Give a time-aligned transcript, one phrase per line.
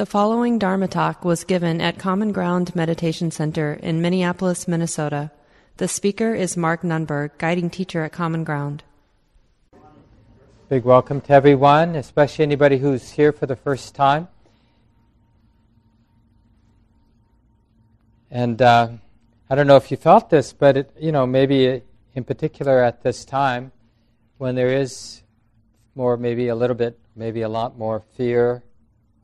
[0.00, 5.30] The following Dharma talk was given at Common Ground Meditation Center in Minneapolis, Minnesota.
[5.76, 8.82] The speaker is Mark Nunberg, guiding teacher at Common Ground.
[10.70, 14.28] Big welcome to everyone, especially anybody who's here for the first time.
[18.30, 18.92] And uh,
[19.50, 21.82] I don't know if you felt this, but it, you know, maybe
[22.14, 23.70] in particular at this time,
[24.38, 25.20] when there is
[25.94, 28.62] more, maybe a little bit, maybe a lot more fear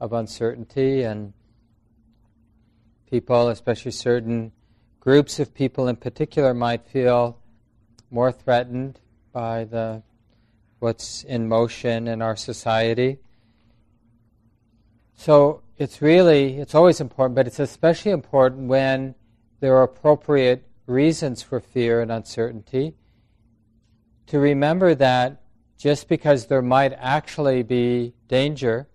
[0.01, 1.33] of uncertainty, and
[3.11, 4.53] people, especially certain
[5.01, 7.39] groups of people in particular, might feel
[8.11, 9.01] more threatened
[9.33, 10.03] by the
[10.79, 13.19] what's in motion in our society.
[15.15, 19.15] So it's really, it's always important, but it's especially important when
[19.61, 22.95] there are appropriate reasons for fear and uncertainty.
[24.27, 25.43] To remember that
[25.79, 28.89] just because there might actually be danger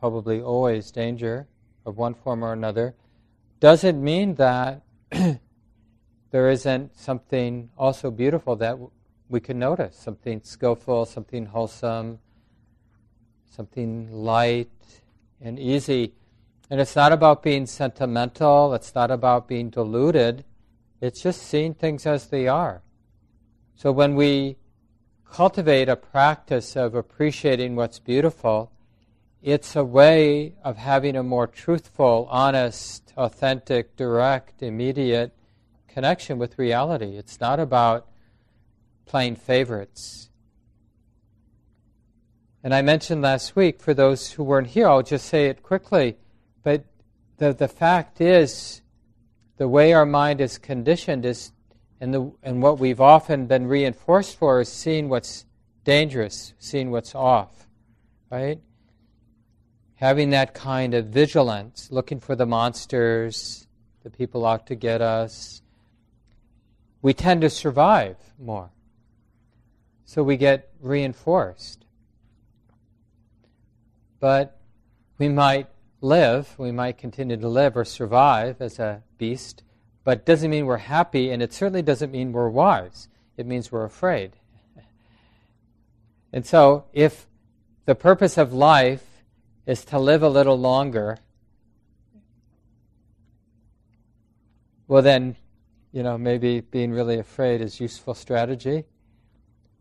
[0.00, 1.46] probably always danger
[1.84, 2.94] of one form or another,
[3.60, 4.82] doesn't mean that
[6.30, 8.78] there isn't something also beautiful that
[9.28, 12.18] we can notice, something skillful, something wholesome,
[13.50, 14.70] something light
[15.40, 16.14] and easy.
[16.70, 20.44] And it's not about being sentimental, it's not about being deluded,
[21.00, 22.82] it's just seeing things as they are.
[23.74, 24.56] So when we
[25.30, 28.72] cultivate a practice of appreciating what's beautiful,
[29.42, 35.32] it's a way of having a more truthful, honest, authentic, direct, immediate
[35.88, 37.16] connection with reality.
[37.16, 38.06] It's not about
[39.06, 40.28] playing favorites.
[42.62, 46.18] And I mentioned last week, for those who weren't here, I'll just say it quickly,
[46.62, 46.84] but
[47.38, 48.82] the, the fact is,
[49.56, 51.52] the way our mind is conditioned is,
[52.00, 55.46] and, the, and what we've often been reinforced for is seeing what's
[55.84, 57.66] dangerous, seeing what's off,
[58.30, 58.60] right?
[60.00, 63.66] Having that kind of vigilance, looking for the monsters,
[64.02, 65.60] the people out to get us,
[67.02, 68.70] we tend to survive more.
[70.06, 71.84] So we get reinforced.
[74.20, 74.58] But
[75.18, 75.68] we might
[76.00, 79.62] live, we might continue to live or survive as a beast,
[80.02, 83.08] but it doesn't mean we're happy, and it certainly doesn't mean we're wise.
[83.36, 84.32] It means we're afraid.
[86.32, 87.26] and so, if
[87.84, 89.04] the purpose of life
[89.70, 91.16] is to live a little longer,
[94.88, 95.36] well, then,
[95.92, 98.82] you know, maybe being really afraid is useful strategy.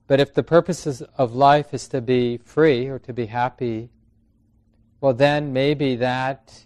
[0.05, 3.89] But if the purpose of life is to be free or to be happy,
[5.01, 6.65] well, then maybe that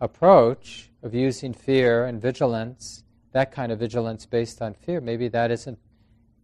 [0.00, 5.50] approach of using fear and vigilance, that kind of vigilance based on fear, maybe that
[5.50, 5.78] isn't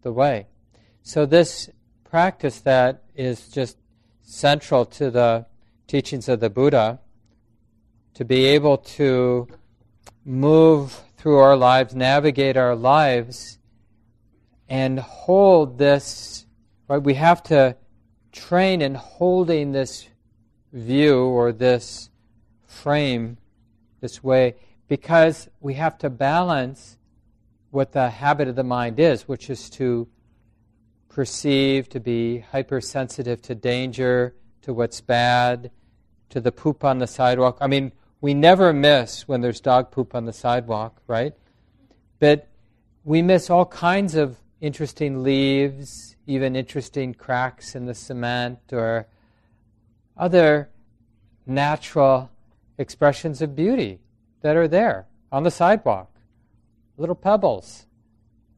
[0.03, 0.45] the way.
[1.01, 1.71] So, this
[2.03, 3.77] practice that is just
[4.21, 5.47] central to the
[5.93, 6.99] teachings of the Buddha,
[8.15, 9.47] to be able to
[10.25, 13.59] move through our lives, navigate our lives,
[14.67, 16.47] and hold this,
[16.87, 16.97] right?
[16.97, 17.77] We have to
[18.31, 20.07] train in holding this
[20.71, 22.09] view or this
[22.65, 23.37] frame
[24.01, 24.55] this way
[24.87, 26.97] because we have to balance
[27.69, 30.07] what the habit of the mind is, which is to
[31.07, 34.33] perceive, to be hypersensitive to danger,
[34.63, 35.69] to what's bad,
[36.33, 37.59] to the poop on the sidewalk.
[37.61, 41.33] I mean, we never miss when there's dog poop on the sidewalk, right?
[42.19, 42.47] But
[43.03, 49.07] we miss all kinds of interesting leaves, even interesting cracks in the cement, or
[50.17, 50.69] other
[51.45, 52.31] natural
[52.79, 53.99] expressions of beauty
[54.41, 56.09] that are there on the sidewalk.
[56.97, 57.85] Little pebbles,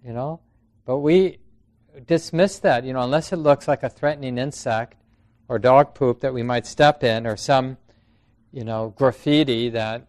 [0.01, 0.39] you know?
[0.85, 1.39] But we
[2.07, 4.95] dismiss that, you know, unless it looks like a threatening insect
[5.47, 7.77] or dog poop that we might step in or some,
[8.51, 10.07] you know, graffiti that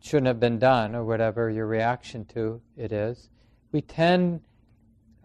[0.00, 3.28] shouldn't have been done or whatever your reaction to it is,
[3.72, 4.40] we tend,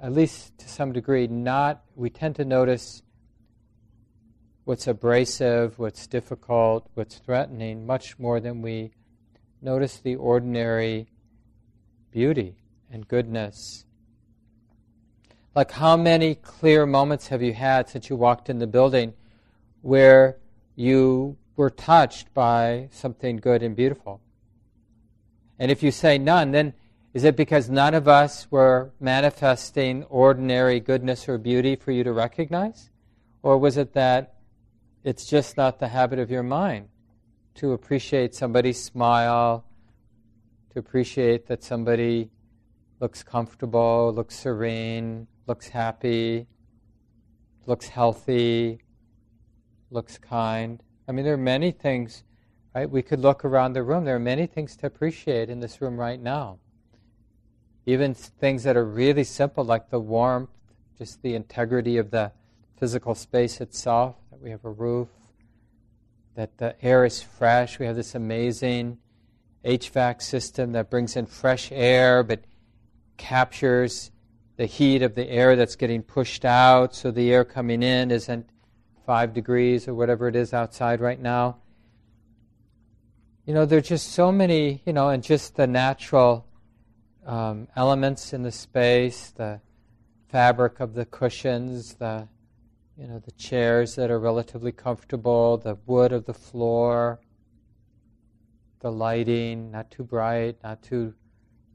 [0.02, 3.02] at least to some degree, not, we tend to notice
[4.66, 8.92] what's abrasive, what's difficult, what's threatening, much more than we
[9.62, 11.08] notice the ordinary
[12.12, 12.56] beauty
[12.92, 13.86] and goodness.
[15.56, 19.14] Like, how many clear moments have you had since you walked in the building
[19.86, 20.36] where
[20.76, 24.20] you were touched by something good and beautiful?
[25.60, 26.74] And if you say none, then
[27.14, 32.12] is it because none of us were manifesting ordinary goodness or beauty for you to
[32.12, 32.90] recognize?
[33.44, 34.34] Or was it that
[35.04, 36.88] it's just not the habit of your mind
[37.54, 39.66] to appreciate somebody's smile,
[40.74, 42.32] to appreciate that somebody
[43.00, 46.48] looks comfortable, looks serene, looks happy,
[47.68, 48.80] looks healthy,
[49.90, 50.82] looks kind.
[51.08, 52.24] I mean, there are many things
[52.76, 52.90] Right?
[52.90, 54.04] We could look around the room.
[54.04, 56.60] There are many things to appreciate in this room right now.
[57.86, 60.50] Even things that are really simple, like the warmth,
[60.98, 62.34] just the integrity of the
[62.78, 65.08] physical space itself, that we have a roof,
[66.36, 67.80] that the air is fresh.
[67.80, 68.98] We have this amazing
[69.64, 72.44] HVAC system that brings in fresh air but
[73.16, 74.12] captures
[74.58, 78.50] the heat of the air that's getting pushed out, so the air coming in isn't
[79.06, 81.58] five degrees or whatever it is outside right now
[83.46, 86.48] you know, there's just so many, you know, and just the natural
[87.28, 89.62] um, elements in the space, the
[90.30, 92.28] fabric of the cushions, the,
[92.98, 97.20] you know, the chairs that are relatively comfortable, the wood of the floor,
[98.80, 101.14] the lighting, not too bright, not too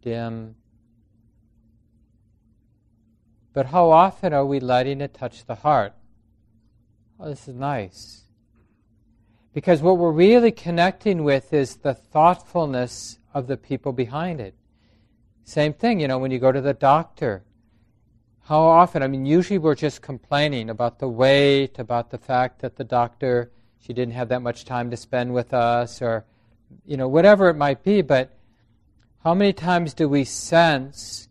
[0.03, 0.56] dim.
[3.53, 5.94] But how often are we letting it touch the heart?
[7.22, 8.22] Oh, this is nice.
[9.52, 14.55] Because what we're really connecting with is the thoughtfulness of the people behind it.
[15.44, 17.43] Same thing, you know, when you go to the doctor.
[18.44, 22.76] How often, I mean, usually we're just complaining about the wait, about the fact that
[22.76, 23.50] the doctor,
[23.81, 26.25] she didn't have that much time to spend with us, or,
[26.87, 28.34] you know, whatever it might be, but
[29.25, 31.28] how many times do we sense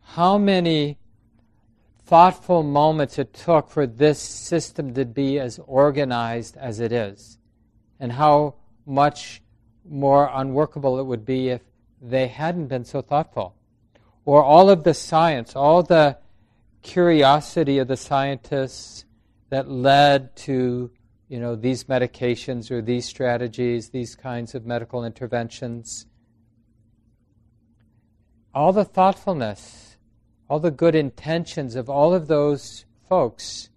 [0.00, 0.98] how many
[2.06, 7.38] thoughtful moments it took for this system to be as organized as it is?
[7.98, 8.54] and how
[8.84, 9.42] much
[9.88, 11.62] more unworkable it would be if
[12.00, 13.54] they hadn't been so thoughtful.
[14.24, 16.18] Or all of the science, all the
[16.82, 19.04] curiosity of the scientists
[19.50, 20.90] that led to
[21.28, 26.06] you know these medications or these strategies, these kinds of medical interventions.
[28.54, 29.85] All the thoughtfulness,
[30.48, 33.68] all the good intentions of all of those folks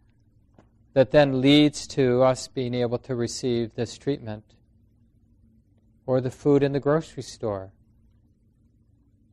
[0.94, 4.44] that then leads to us being able to receive this treatment,
[6.06, 7.72] or the food in the grocery store,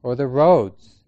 [0.03, 1.05] or the roads.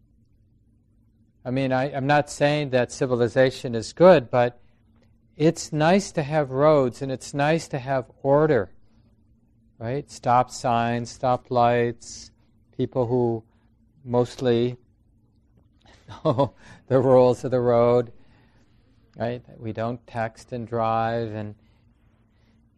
[1.44, 4.60] I mean, I, am not saying that civilization is good, but
[5.36, 8.70] it's nice to have roads and it's nice to have order,
[9.78, 10.10] right?
[10.10, 12.32] Stop signs, stop lights,
[12.76, 13.44] people who
[14.04, 14.76] mostly
[16.08, 16.54] know
[16.88, 18.12] the rules of the road
[19.18, 19.42] right?
[19.58, 21.54] We don't text and drive, and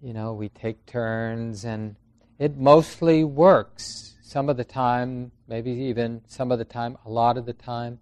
[0.01, 1.97] you know we take turns, and
[2.39, 4.15] it mostly works.
[4.23, 7.99] Some of the time, maybe even some of the time, a lot of the time.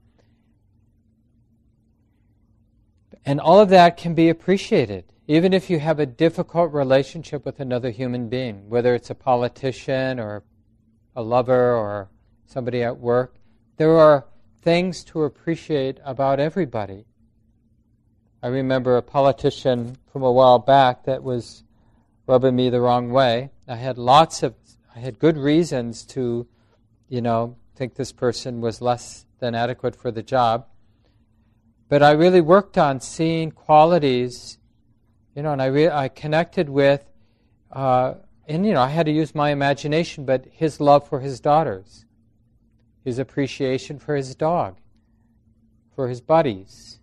[3.25, 7.61] And all of that can be appreciated, even if you have a difficult relationship with
[7.61, 10.45] another human being, whether it's a politician or
[11.17, 12.11] a lover or
[12.47, 13.37] somebody at work.
[13.77, 14.27] There are
[14.69, 17.07] things to appreciate about everybody.
[18.43, 21.65] I remember a politician from a while back that was
[22.27, 23.49] rubbing me the wrong way.
[23.67, 24.55] I had lots of,
[24.95, 26.47] I had good reasons to,
[27.09, 30.67] you know, think this person was less than adequate for the job.
[31.89, 34.59] But I really worked on seeing qualities,
[35.35, 37.07] you know, and I, re- I connected with,
[37.73, 38.17] uh,
[38.47, 42.05] and, you know, I had to use my imagination, but his love for his daughters,
[43.09, 44.77] his appreciation for his dog,
[45.97, 47.01] for his buddies,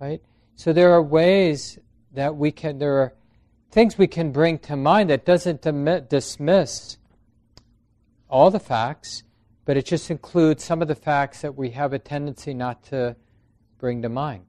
[0.00, 0.22] right?
[0.54, 1.78] So there are ways
[2.14, 3.12] that we can, there are
[3.70, 5.62] things we can bring to mind that doesn't
[6.08, 6.96] dismiss
[8.28, 9.24] all the facts,
[9.64, 13.16] but it just includes some of the facts that we have a tendency not to
[13.78, 14.46] bring to mind.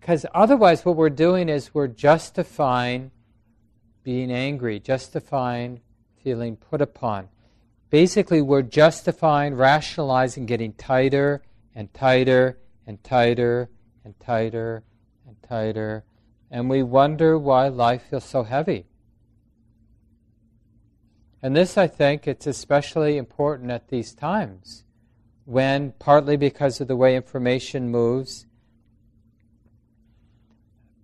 [0.00, 3.10] Because otherwise, what we're doing is we're justifying
[4.02, 5.80] being angry, justifying
[6.22, 7.28] feeling put upon.
[7.90, 11.42] Basically, we're justifying, rationalizing, getting tighter
[11.74, 13.70] and tighter and tighter
[14.04, 14.84] and tighter
[15.26, 16.04] and tighter,
[16.50, 18.86] and we wonder why life feels so heavy.
[21.42, 24.84] And this, I think, it's especially important at these times
[25.44, 28.46] when, partly because of the way information moves,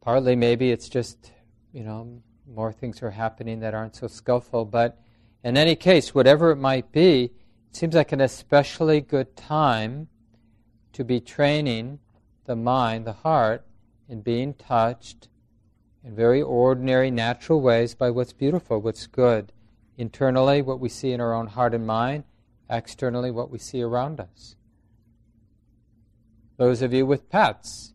[0.00, 1.33] partly maybe it's just,
[1.73, 5.00] you know, more things are happening that aren't so skillful, but
[5.45, 10.09] in any case, whatever it might be, it seems like an especially good time
[10.95, 11.99] to be training
[12.47, 13.65] the mind, the heart,
[14.09, 15.29] in being touched
[16.03, 19.53] in very ordinary, natural ways by what's beautiful, what's good.
[19.97, 22.25] Internally, what we see in our own heart and mind,
[22.69, 24.57] externally, what we see around us.
[26.57, 27.93] Those of you with pets,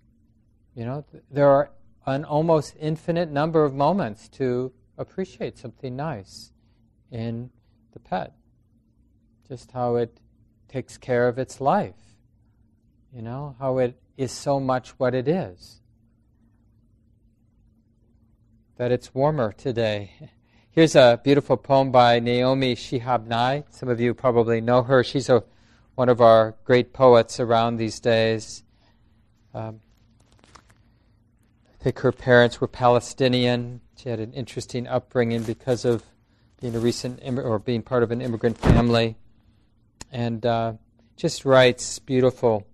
[0.75, 1.71] you know, there are
[2.05, 6.51] an almost infinite number of moments to appreciate something nice
[7.11, 7.49] in
[7.93, 8.33] the pet.
[9.47, 10.19] Just how it
[10.67, 11.95] takes care of its life.
[13.13, 15.81] You know, how it is so much what it is.
[18.77, 20.11] That it's warmer today.
[20.71, 23.63] Here's a beautiful poem by Naomi Shihab Nye.
[23.71, 25.03] Some of you probably know her.
[25.03, 25.43] She's a,
[25.95, 28.63] one of our great poets around these days.
[29.53, 29.81] Um,
[31.67, 33.81] I think her parents were Palestinian.
[33.97, 36.03] She had an interesting upbringing because of
[36.61, 39.17] being a recent Im- or being part of an immigrant family,
[40.11, 40.73] and uh,
[41.15, 42.65] just writes beautiful.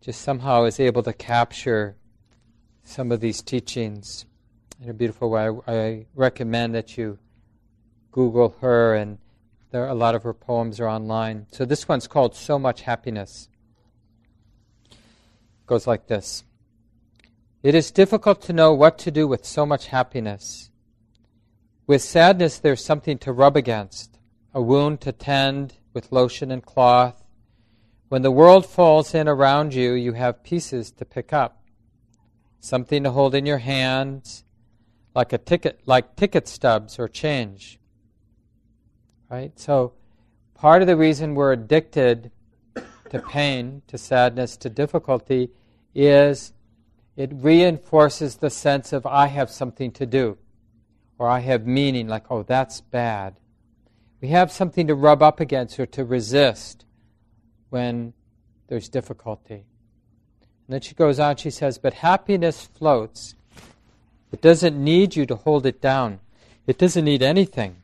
[0.00, 1.96] Just somehow is able to capture
[2.84, 4.24] some of these teachings
[4.82, 5.48] in a beautiful way.
[5.66, 7.18] I, I recommend that you
[8.10, 9.18] Google her, and
[9.70, 11.46] there are a lot of her poems are online.
[11.52, 13.48] So this one's called "So Much Happiness."
[14.90, 14.98] It
[15.66, 16.44] goes like this.
[17.62, 20.71] It is difficult to know what to do with so much happiness.
[21.86, 24.18] With sadness, there's something to rub against,
[24.54, 27.24] a wound to tend with lotion and cloth.
[28.08, 31.62] When the world falls in around you, you have pieces to pick up,
[32.60, 34.44] something to hold in your hands,
[35.14, 37.78] like a ticket, like ticket stubs or change.
[39.28, 39.58] Right?
[39.58, 39.94] So,
[40.54, 42.30] part of the reason we're addicted
[43.10, 45.50] to pain, to sadness, to difficulty
[45.94, 46.52] is
[47.16, 50.38] it reinforces the sense of I have something to do,
[51.18, 53.36] or I have meaning, like, oh, that's bad.
[54.20, 56.84] We have something to rub up against or to resist
[57.70, 58.12] when
[58.68, 59.64] there's difficulty.
[60.66, 63.34] And then she goes on, she says, But happiness floats.
[64.30, 66.20] It doesn't need you to hold it down,
[66.66, 67.76] it doesn't need anything.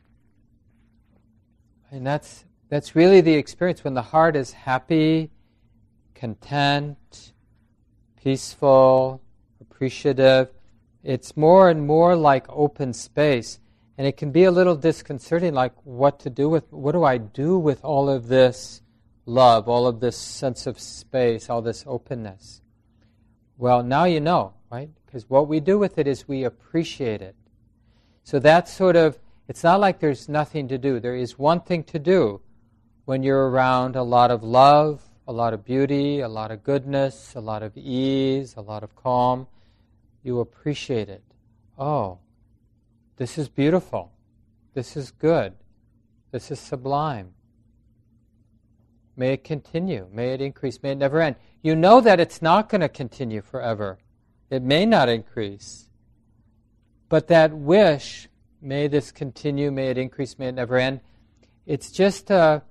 [1.91, 5.31] And that's, that's really the experience when the heart is happy,
[6.13, 7.33] content,
[8.23, 9.21] peaceful,
[9.59, 10.49] appreciative.
[11.09, 13.59] It's more and more like open space.
[13.97, 17.17] And it can be a little disconcerting, like what to do with, what do I
[17.17, 18.83] do with all of this
[19.25, 22.61] love, all of this sense of space, all this openness?
[23.57, 24.91] Well, now you know, right?
[25.05, 27.35] Because what we do with it is we appreciate it.
[28.23, 30.99] So that's sort of, it's not like there's nothing to do.
[30.99, 32.39] There is one thing to do
[33.05, 37.33] when you're around a lot of love, a lot of beauty, a lot of goodness,
[37.33, 39.47] a lot of ease, a lot of calm.
[40.23, 41.23] You appreciate it.
[41.77, 42.19] Oh,
[43.17, 44.11] this is beautiful.
[44.73, 45.53] This is good.
[46.31, 47.33] This is sublime.
[49.15, 50.07] May it continue.
[50.11, 50.81] May it increase.
[50.81, 51.35] May it never end.
[51.61, 53.97] You know that it's not going to continue forever.
[54.49, 55.89] It may not increase.
[57.09, 58.29] But that wish,
[58.61, 61.01] may this continue, may it increase, may it never end,
[61.65, 62.63] it's just a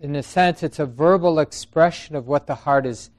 [0.00, 3.10] in a sense, it's a verbal expression of what the heart is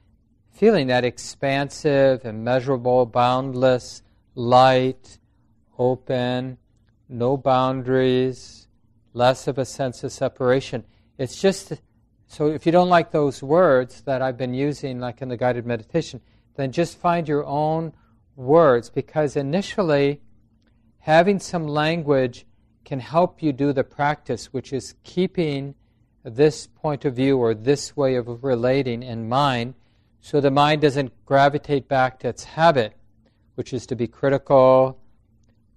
[0.52, 4.04] feeling that expansive, immeasurable, boundless,
[4.36, 5.18] light,
[5.78, 6.58] open,
[7.10, 8.68] no boundaries,
[9.14, 10.84] less of a sense of separation.
[11.18, 11.74] It's just
[12.28, 15.66] so if you don't like those words that I've been using, like in the guided
[15.66, 16.22] meditation,
[16.56, 17.92] then just find your own
[18.38, 20.22] words because initially
[21.00, 22.46] having some language
[22.86, 25.76] can help you do the practice, which is keeping
[26.24, 29.74] this point of view or this way of relating in mind
[30.22, 32.94] so the mind doesn't gravitate back to its habit,
[33.56, 35.00] which is to be critical,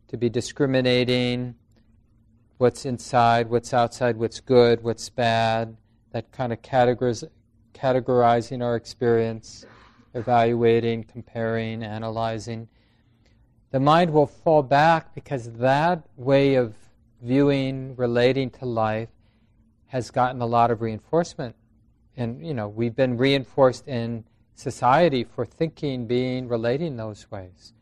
[0.08, 1.54] to be discriminating,
[2.58, 5.76] what's inside, what's outside, what's good, what's bad,
[6.12, 7.28] that kind of categoriz-
[7.72, 9.66] categorizing our experience,
[10.12, 12.68] evaluating, comparing, analyzing.
[13.72, 16.74] The mind will fall back because that way of
[17.22, 19.08] viewing, relating to life,
[19.86, 21.56] has gotten a lot of reinforcement.
[22.16, 27.72] And, you know, we've been reinforced in society for thinking, being, relating those ways.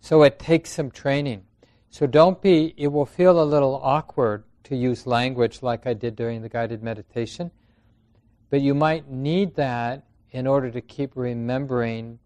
[0.00, 1.44] So it takes some training.
[1.90, 6.16] So don't be, it will feel a little awkward to use language like I did
[6.16, 7.50] during the guided meditation,
[8.50, 12.18] but you might need that in order to keep remembering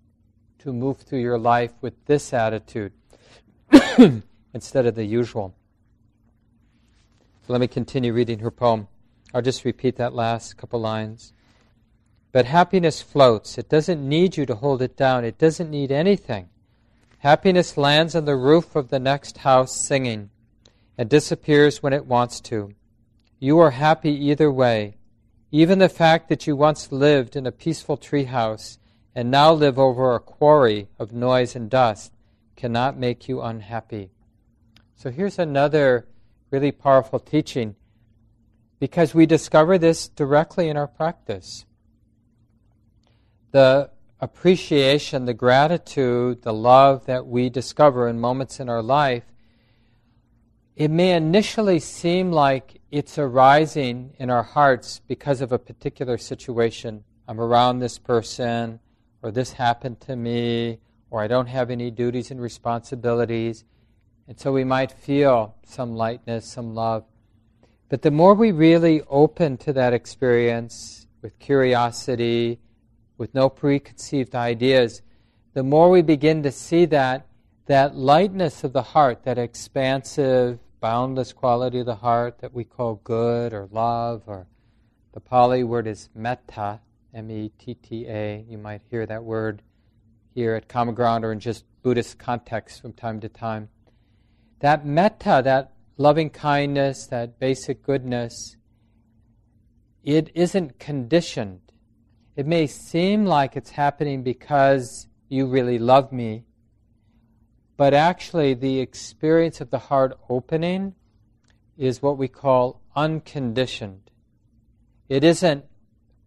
[0.59, 2.93] to move through your life with this attitude
[4.55, 5.55] instead of the usual.
[7.49, 8.89] Let me continue reading her poem.
[9.35, 11.33] I'll just repeat that last couple lines.
[12.33, 13.59] But happiness floats.
[13.59, 15.25] It doesn't need you to hold it down.
[15.25, 16.49] It doesn't need anything.
[17.19, 20.31] Happiness lands on the roof of the next house singing
[20.97, 22.75] and disappears when it wants to.
[23.39, 24.97] You are happy either way.
[25.51, 28.79] Even the fact that you once lived in a peaceful treehouse
[29.15, 32.13] and now live over a quarry of noise and dust
[32.55, 34.11] cannot make you unhappy.
[34.95, 36.07] So here's another
[36.51, 37.75] really powerful teaching
[38.79, 41.65] because we discover this directly in our practice.
[43.53, 43.91] The
[44.21, 49.25] appreciation, the gratitude, the love that we discover in moments in our life,
[50.77, 57.05] it may initially seem like it's arising in our hearts because of a particular situation.
[57.27, 58.81] I'm around this person,
[59.23, 60.79] or this happened to me,
[61.11, 63.65] or I don't have any duties and responsibilities.
[64.29, 67.05] And so we might feel some lightness, some love.
[67.89, 72.61] But the more we really open to that experience with curiosity,
[73.21, 75.03] with no preconceived ideas,
[75.53, 77.27] the more we begin to see that
[77.67, 82.95] that lightness of the heart, that expansive, boundless quality of the heart that we call
[83.05, 84.47] good or love, or
[85.13, 86.81] the Pali word is metta,
[87.15, 88.43] M E T T A.
[88.49, 89.61] You might hear that word
[90.35, 93.69] here at Common Ground or in just Buddhist context from time to time.
[94.61, 98.57] That metta, that loving kindness, that basic goodness,
[100.03, 101.70] it isn't conditioned.
[102.41, 106.47] It may seem like it's happening because you really love me,
[107.77, 110.95] but actually, the experience of the heart opening
[111.77, 114.11] is what we call unconditioned.
[115.11, 115.67] It isn't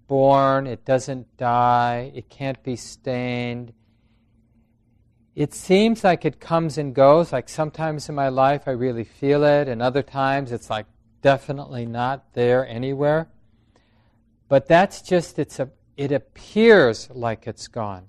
[0.07, 3.73] born, it doesn't die, it can't be stained.
[5.33, 9.43] It seems like it comes and goes, like sometimes in my life I really feel
[9.43, 10.85] it, and other times it's like
[11.23, 13.29] definitely not there anywhere.
[14.47, 18.07] But that's just, it's a, it appears like it's gone.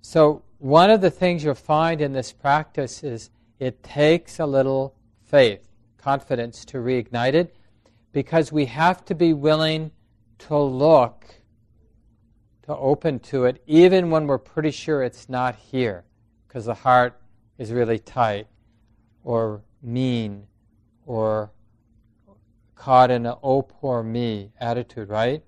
[0.00, 4.94] So, one of the things you'll find in this practice is it takes a little
[5.24, 7.54] faith, confidence to reignite it,
[8.12, 9.90] because we have to be willing
[10.38, 11.24] to look,
[12.62, 16.04] to open to it, even when we're pretty sure it's not here,
[16.46, 17.20] because the heart
[17.58, 18.46] is really tight
[19.24, 20.46] or mean
[21.04, 21.50] or
[22.74, 25.42] caught in an oh poor me attitude, right?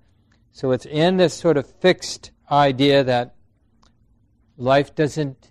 [0.52, 3.34] So it's in this sort of fixed idea that
[4.56, 5.50] life doesn't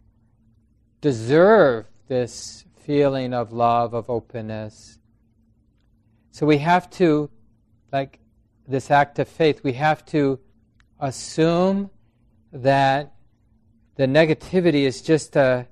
[1.01, 5.00] deserve this feeling of love, of openness.
[6.32, 7.30] So we have to,
[7.92, 8.20] like
[8.68, 10.39] this act of faith, we have to
[11.00, 11.89] assume
[12.51, 13.13] that
[13.96, 15.68] the negativity is just a,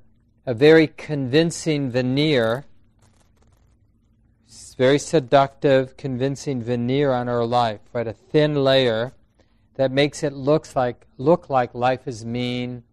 [0.45, 2.65] a very convincing veneer,
[4.77, 8.07] very seductive, convincing veneer on our life, right?
[8.07, 9.13] A thin layer
[9.75, 12.83] that makes it looks like look like life is mean,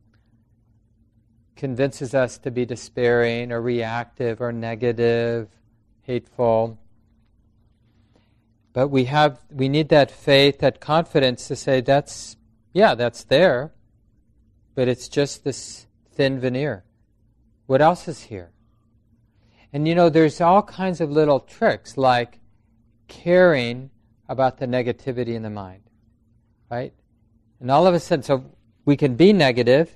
[1.56, 5.48] convinces us to be despairing or reactive or negative,
[6.02, 6.78] hateful.
[8.72, 12.36] But we have we need that faith, that confidence to say that's
[12.72, 13.72] yeah, that's there,
[14.74, 16.84] but it's just this thin veneer.
[17.66, 18.50] What else is here?
[19.72, 22.40] And you know, there's all kinds of little tricks like
[23.08, 23.90] caring
[24.28, 25.82] about the negativity in the mind,
[26.72, 26.94] right?
[27.60, 28.46] And all of a sudden, so
[28.86, 29.94] we can be negative,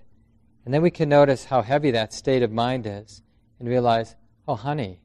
[0.65, 3.23] and then we can notice how heavy that state of mind is
[3.59, 4.15] and realize,
[4.47, 5.01] oh, honey,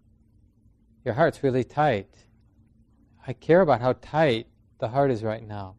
[1.06, 2.10] your heart's really tight.
[3.26, 4.48] I care about how tight
[4.80, 5.76] the heart is right now.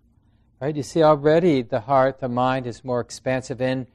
[0.63, 0.75] Right?
[0.75, 3.87] You see, already the heart, the mind is more expansive in,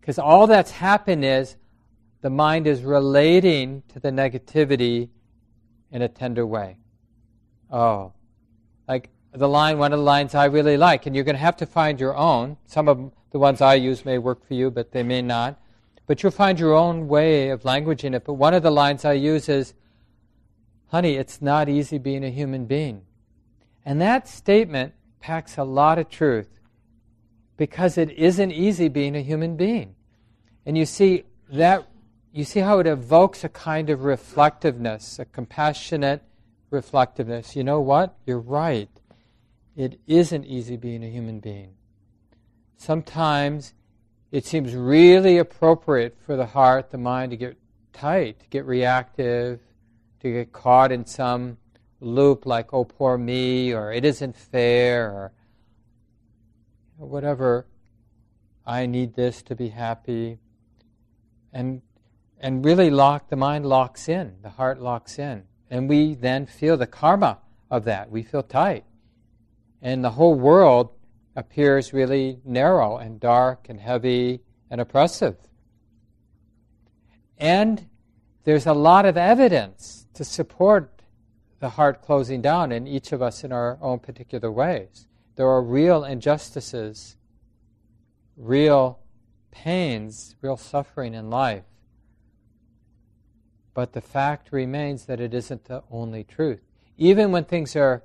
[0.00, 1.56] because all that's happened is
[2.20, 5.08] the mind is relating to the negativity
[5.90, 6.76] in a tender way.
[7.72, 8.12] Oh,
[8.86, 11.56] like the line, one of the lines I really like, and you're going to have
[11.58, 12.56] to find your own.
[12.66, 15.60] Some of the ones I use may work for you, but they may not.
[16.06, 18.24] But you'll find your own way of languaging it.
[18.24, 19.74] But one of the lines I use is,
[20.88, 23.02] honey, it's not easy being a human being.
[23.84, 26.48] And that statement packs a lot of truth
[27.56, 29.94] because it isn't easy being a human being.
[30.66, 31.86] And you see that
[32.32, 36.22] you see how it evokes a kind of reflectiveness, a compassionate
[36.70, 37.56] reflectiveness.
[37.56, 38.16] You know what?
[38.24, 38.88] You're right.
[39.76, 41.74] It isn't easy being a human being.
[42.76, 43.74] Sometimes
[44.32, 47.56] it seems really appropriate for the heart, the mind to get
[47.92, 49.60] tight, to get reactive,
[50.20, 51.56] to get caught in some
[52.00, 55.32] loop like, oh, poor me, or it isn't fair, or
[56.96, 57.66] whatever.
[58.66, 60.38] I need this to be happy.
[61.52, 61.82] And,
[62.38, 65.44] and really lock, the mind locks in, the heart locks in.
[65.68, 67.38] And we then feel the karma
[67.70, 68.10] of that.
[68.10, 68.84] We feel tight.
[69.82, 70.90] And the whole world
[71.36, 74.40] appears really narrow and dark and heavy
[74.70, 75.36] and oppressive.
[77.38, 77.88] And
[78.44, 81.02] there's a lot of evidence to support
[81.60, 85.06] the heart closing down in each of us in our own particular ways.
[85.36, 87.16] There are real injustices,
[88.36, 88.98] real
[89.50, 91.64] pains, real suffering in life.
[93.72, 96.60] But the fact remains that it isn't the only truth.
[96.98, 98.02] Even when things are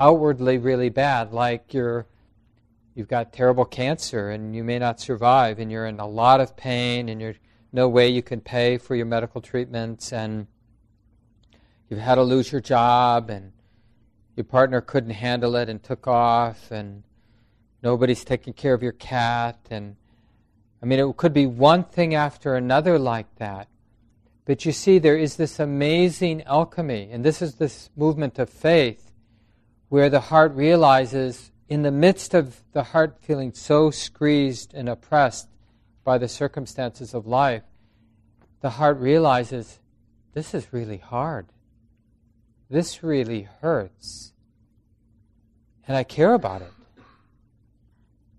[0.00, 2.06] outwardly really bad, like you're,
[2.94, 6.56] you've got terrible cancer and you may not survive, and you're in a lot of
[6.56, 7.36] pain, and there's
[7.72, 10.46] no way you can pay for your medical treatments, and
[11.88, 13.52] you've had to lose your job and
[14.36, 17.02] your partner couldn't handle it and took off and
[17.82, 19.96] nobody's taking care of your cat and
[20.82, 23.68] I mean it could be one thing after another like that.
[24.44, 29.07] But you see, there is this amazing alchemy, and this is this movement of faith
[29.88, 35.48] where the heart realizes, in the midst of the heart feeling so squeezed and oppressed
[36.04, 37.62] by the circumstances of life,
[38.60, 39.78] the heart realizes,
[40.34, 41.46] this is really hard.
[42.70, 44.32] This really hurts.
[45.86, 46.72] And I care about it.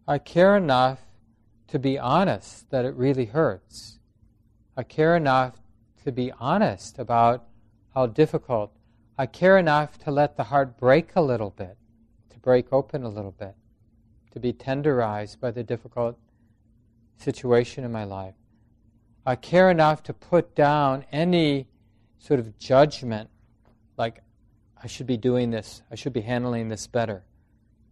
[0.08, 1.00] I care enough
[1.68, 4.00] to be honest that it really hurts.
[4.76, 5.56] I care enough
[6.04, 7.46] to be honest about
[7.94, 8.72] how difficult.
[9.20, 11.76] I care enough to let the heart break a little bit,
[12.30, 13.54] to break open a little bit,
[14.32, 16.18] to be tenderized by the difficult
[17.18, 18.36] situation in my life.
[19.26, 21.68] I care enough to put down any
[22.18, 23.30] sort of judgment,
[23.98, 24.24] like,
[24.82, 27.26] I should be doing this, I should be handling this better.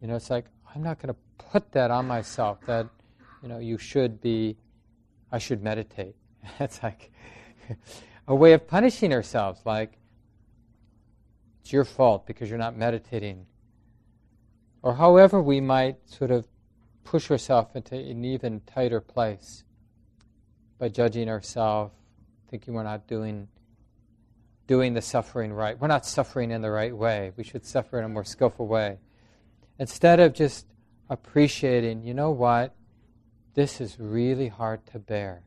[0.02, 2.88] You know, it's like, I'm not going to put that on myself that,
[3.44, 4.56] you know, you should be,
[5.30, 6.16] I should meditate.
[6.62, 7.12] It's like,
[8.30, 9.98] a way of punishing ourselves, like,
[11.68, 13.46] it's your fault because you're not meditating.
[14.82, 16.48] Or however we might sort of
[17.04, 19.66] push ourselves into an even tighter place
[20.80, 21.94] by judging ourselves,
[22.50, 23.50] thinking we're not doing
[24.66, 25.78] doing the suffering right.
[25.78, 27.34] We're not suffering in the right way.
[27.36, 29.00] We should suffer in a more skillful way.
[29.78, 30.68] Instead of just
[31.10, 32.74] appreciating, you know what?
[33.56, 35.44] This is really hard to bear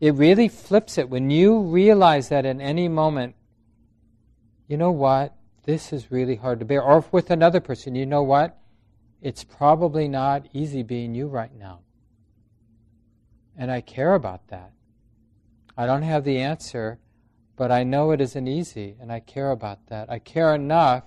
[0.00, 3.34] it really flips it when you realize that in any moment,
[4.66, 6.82] you know what, this is really hard to bear.
[6.82, 8.58] Or with another person, you know what,
[9.20, 11.80] it's probably not easy being you right now.
[13.56, 14.72] And I care about that.
[15.76, 16.98] I don't have the answer,
[17.56, 20.10] but I know it isn't easy, and I care about that.
[20.10, 21.04] I care enough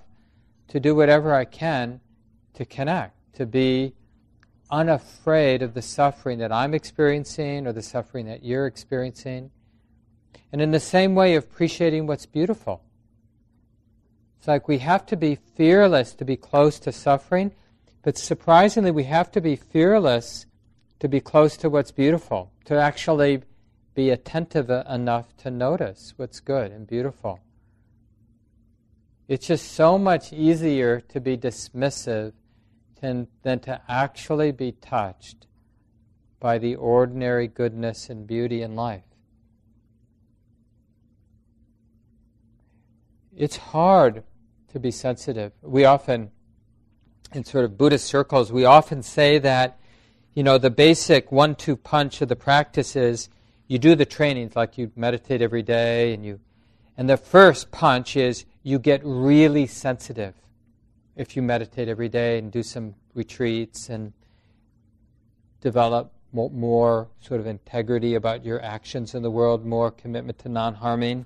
[0.67, 1.99] to do whatever I can
[2.53, 3.93] to connect, to be
[4.69, 9.51] unafraid of the suffering that I'm experiencing or the suffering that you're experiencing.
[10.51, 12.83] And in the same way of appreciating what's beautiful.
[14.43, 17.53] It's like we have to be fearless to be close to suffering,
[18.01, 20.47] but surprisingly, we have to be fearless
[20.99, 23.43] to be close to what's beautiful, to actually
[23.95, 27.39] be attentive enough to notice what's good and beautiful.
[29.29, 32.33] It's just so much easier to be dismissive
[32.99, 35.47] than, than to actually be touched
[36.41, 39.05] by the ordinary goodness and beauty in life.
[43.33, 44.23] It's hard
[44.73, 45.53] to be sensitive.
[45.61, 46.31] We often,
[47.31, 49.79] in sort of Buddhist circles, we often say that,
[50.33, 53.29] you know, the basic one two punch of the practice is
[53.67, 56.39] you do the trainings like you meditate every day and you
[56.97, 60.35] and the first punch is you get really sensitive
[61.15, 64.13] if you meditate every day and do some retreats and
[65.61, 70.49] develop more, more, sort of integrity about your actions in the world, more commitment to
[70.49, 71.25] non-harming,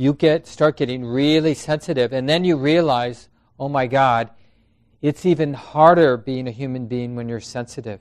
[0.00, 4.30] you get start getting really sensitive, and then you realize, oh my God,
[5.02, 8.00] it's even harder being a human being when you're sensitive.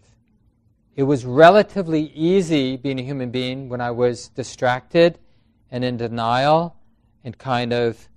[0.96, 5.20] It was relatively easy being a human being when I was distracted
[5.72, 6.78] and in denial
[7.26, 8.08] and kind of,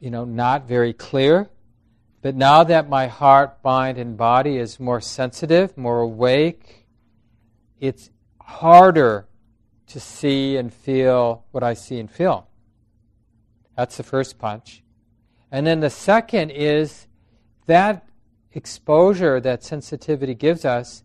[0.00, 1.50] you know, not very clear.
[2.22, 6.86] But now that my heart, mind, and body is more sensitive, more awake,
[7.78, 8.08] it's
[8.40, 9.28] harder
[9.88, 12.48] to see and feel what I see and feel.
[13.76, 14.82] That's the first punch.
[15.50, 17.06] And then the second is
[17.66, 18.08] that
[18.52, 21.04] exposure that sensitivity gives us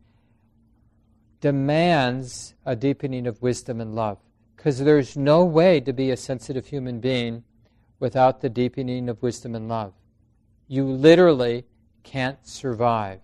[1.41, 4.17] demands a deepening of wisdom and love.
[4.55, 7.43] Because there's no way to be a sensitive human being
[7.99, 9.93] without the deepening of wisdom and love
[10.71, 11.65] you literally
[12.01, 13.19] can't survive.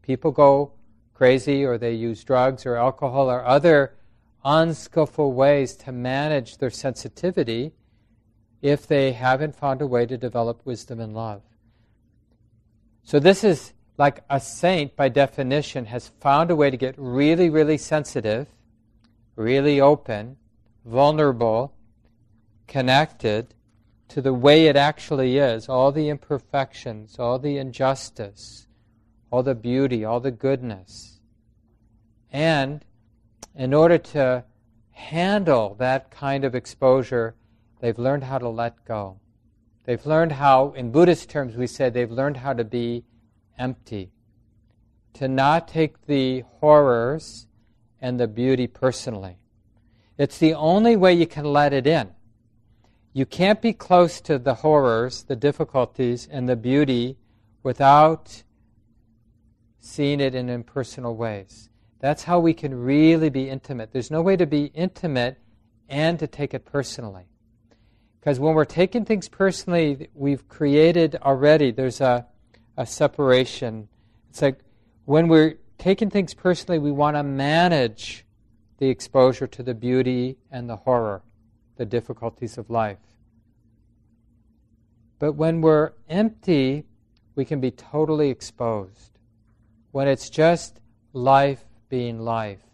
[0.00, 0.72] People go
[1.12, 3.92] crazy or they use drugs or alcohol or other
[4.46, 7.72] unskillful ways to manage their sensitivity
[8.62, 11.42] if they haven't found a way to develop wisdom and love.
[13.02, 17.48] So, this is like a saint, by definition, has found a way to get really,
[17.48, 18.48] really sensitive,
[19.36, 20.36] really open,
[20.84, 21.74] vulnerable,
[22.66, 23.54] connected,
[24.08, 28.66] to the way it actually is, all the imperfections, all the injustice,
[29.30, 31.20] all the beauty, all the goodness.
[32.30, 32.84] And
[33.54, 34.44] in order to
[34.92, 37.34] handle that kind of exposure,
[37.86, 39.20] they've learned how to let go.
[39.84, 43.04] They've learned how, in Buddhist terms, we said they've learned how to be
[43.56, 44.10] empty,
[45.14, 47.46] to not take the horrors
[48.00, 49.38] and the beauty personally.
[50.18, 52.10] It's the only way you can let it in.
[53.12, 57.18] You can't be close to the horrors, the difficulties, and the beauty
[57.62, 58.42] without
[59.78, 61.70] seeing it in impersonal ways.
[62.00, 63.92] That's how we can really be intimate.
[63.92, 65.38] There's no way to be intimate
[65.88, 67.28] and to take it personally.
[68.26, 72.26] Because when we're taking things personally, we've created already, there's a,
[72.76, 73.86] a separation.
[74.30, 74.58] It's like
[75.04, 78.24] when we're taking things personally, we want to manage
[78.78, 81.22] the exposure to the beauty and the horror,
[81.76, 82.98] the difficulties of life.
[85.20, 86.84] But when we're empty,
[87.36, 89.20] we can be totally exposed.
[89.92, 90.80] When it's just
[91.12, 92.64] life being life,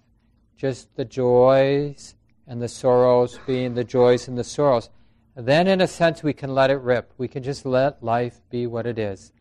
[0.56, 2.14] just the joys
[2.46, 4.88] and the sorrows being the joys and the sorrows,
[5.34, 7.12] then in a sense we can let it rip.
[7.18, 9.32] We can just let life be what it is.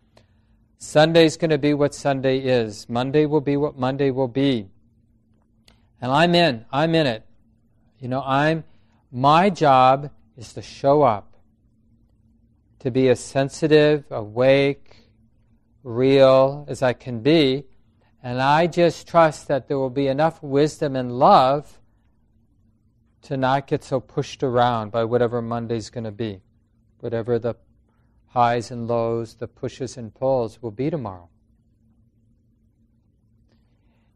[0.78, 2.90] Sunday's going to be what Sunday is.
[2.90, 4.68] Monday will be what Monday will be.
[6.02, 6.66] And I'm in.
[6.72, 7.26] I'm in it.
[8.00, 8.64] You know, I'm
[9.12, 11.36] my job is to show up,
[12.80, 14.96] to be as sensitive, awake,
[15.84, 17.66] real as I can be,
[18.24, 21.81] and I just trust that there will be enough wisdom and love
[23.24, 26.42] to not get so pushed around by whatever Monday's going to be,
[27.00, 27.56] whatever the
[28.28, 31.30] highs and lows, the pushes and pulls will be tomorrow.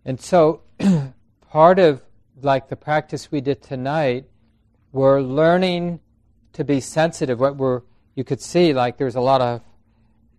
[0.05, 0.61] And so,
[1.49, 2.01] part of
[2.41, 4.25] like the practice we did tonight,
[4.91, 5.99] we're learning
[6.53, 7.39] to be sensitive.
[7.39, 7.81] What we're
[8.15, 9.61] you could see like there's a lot of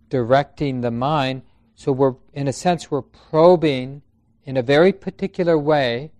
[0.09, 1.43] directing the mind.
[1.75, 4.01] So we're in a sense we're probing
[4.45, 6.11] in a very particular way,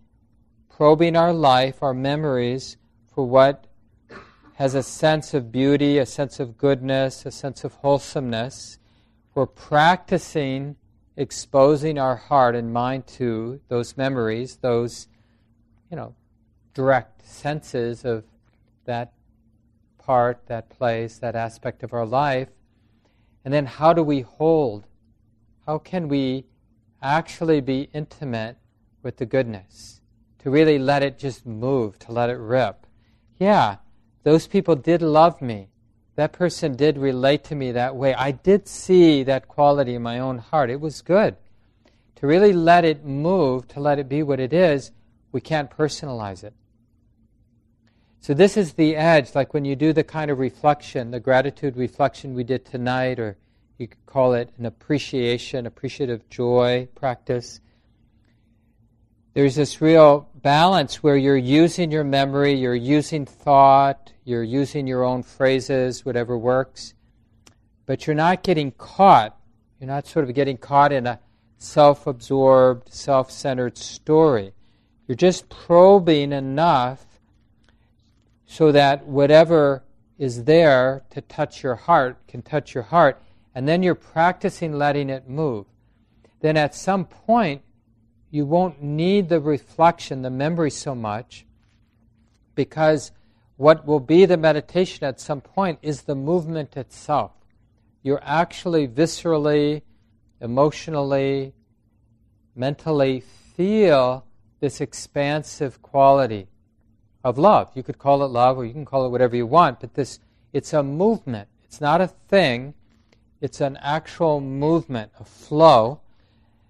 [0.78, 2.78] probing our life, our memories
[3.12, 3.66] for what
[4.54, 8.78] has a sense of beauty, a sense of goodness, a sense of wholesomeness.
[9.34, 10.76] We're practicing
[11.16, 15.08] exposing our heart and mind to those memories, those,
[15.90, 16.14] you know,
[16.76, 18.24] direct senses of
[18.86, 19.14] that
[19.98, 22.50] part, that place, that aspect of our life.
[23.44, 24.86] And then how do we hold?
[25.66, 26.46] How can we
[27.02, 28.58] actually be intimate
[29.02, 29.97] with the goodness?
[30.48, 32.88] To really let it just move, to let it rip.
[33.38, 33.80] Yeah,
[34.24, 35.68] those people did love me.
[36.16, 38.14] That person did relate to me that way.
[38.14, 40.70] I did see that quality in my own heart.
[40.70, 41.36] It was good.
[42.16, 44.92] To really let it move, to let it be what it is,
[45.34, 46.54] we can't personalize it.
[48.22, 51.76] So, this is the edge, like when you do the kind of reflection, the gratitude
[51.76, 53.36] reflection we did tonight, or
[53.78, 57.60] you could call it an appreciation, appreciative joy practice
[59.38, 65.04] there's this real balance where you're using your memory, you're using thought, you're using your
[65.04, 66.96] own phrases, whatever works,
[67.86, 69.38] but you're not getting caught.
[69.80, 71.20] You're not sort of getting caught in a
[71.60, 74.54] self absorbed, self centered story.
[75.08, 77.06] You're just probing enough
[78.48, 79.84] so that whatever
[80.18, 83.22] is there to touch your heart can touch your heart,
[83.54, 85.68] and then you're practicing letting it move.
[86.40, 87.62] Then at some point,
[88.30, 91.46] you won't need the reflection, the memory so much,
[92.56, 93.12] because
[93.56, 97.32] what will be the meditation at some point is the movement itself.
[98.04, 99.82] You're actually viscerally,
[100.42, 101.54] emotionally,
[102.56, 103.22] mentally
[103.56, 104.26] feel
[104.60, 106.48] this expansive quality
[107.24, 107.72] of love.
[107.76, 110.20] You could call it love or you can call it whatever you want, but this
[110.54, 111.50] it's a movement.
[111.66, 112.74] It's not a thing.
[113.42, 116.00] It's an actual movement, a flow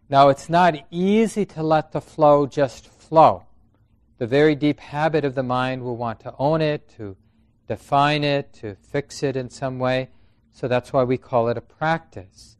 [0.10, 3.43] now, it's not easy to let the flow just flow.
[4.20, 7.17] The very deep habit of the mind will want to own it, to
[7.67, 10.10] define it, to fix it in some way.
[10.54, 12.56] So that's why we call it a practice.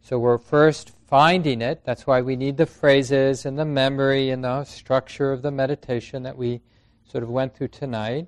[0.00, 1.84] So we're first finding it.
[1.84, 6.22] That's why we need the phrases and the memory and the structure of the meditation
[6.22, 6.62] that we
[7.04, 8.26] sort of went through tonight.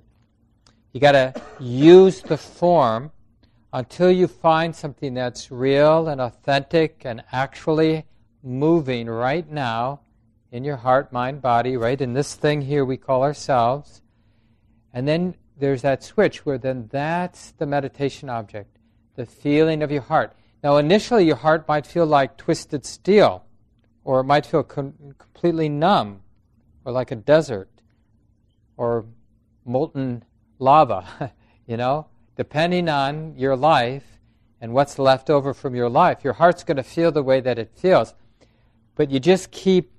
[0.93, 3.11] You got to use the form
[3.73, 8.05] until you find something that's real and authentic and actually
[8.43, 10.01] moving right now
[10.51, 14.01] in your heart, mind, body, right in this thing here we call ourselves.
[14.93, 18.77] And then there's that switch where then that's the meditation object,
[19.15, 20.35] the feeling of your heart.
[20.63, 23.45] Now, initially, your heart might feel like twisted steel,
[24.03, 26.21] or it might feel com- completely numb,
[26.85, 27.69] or like a desert,
[28.77, 29.05] or
[29.65, 30.23] molten
[30.59, 31.31] lava,
[31.67, 34.19] you know, depending on your life
[34.59, 36.23] and what's left over from your life.
[36.23, 38.13] Your heart's going to feel the way that it feels.
[38.95, 39.91] But you just keep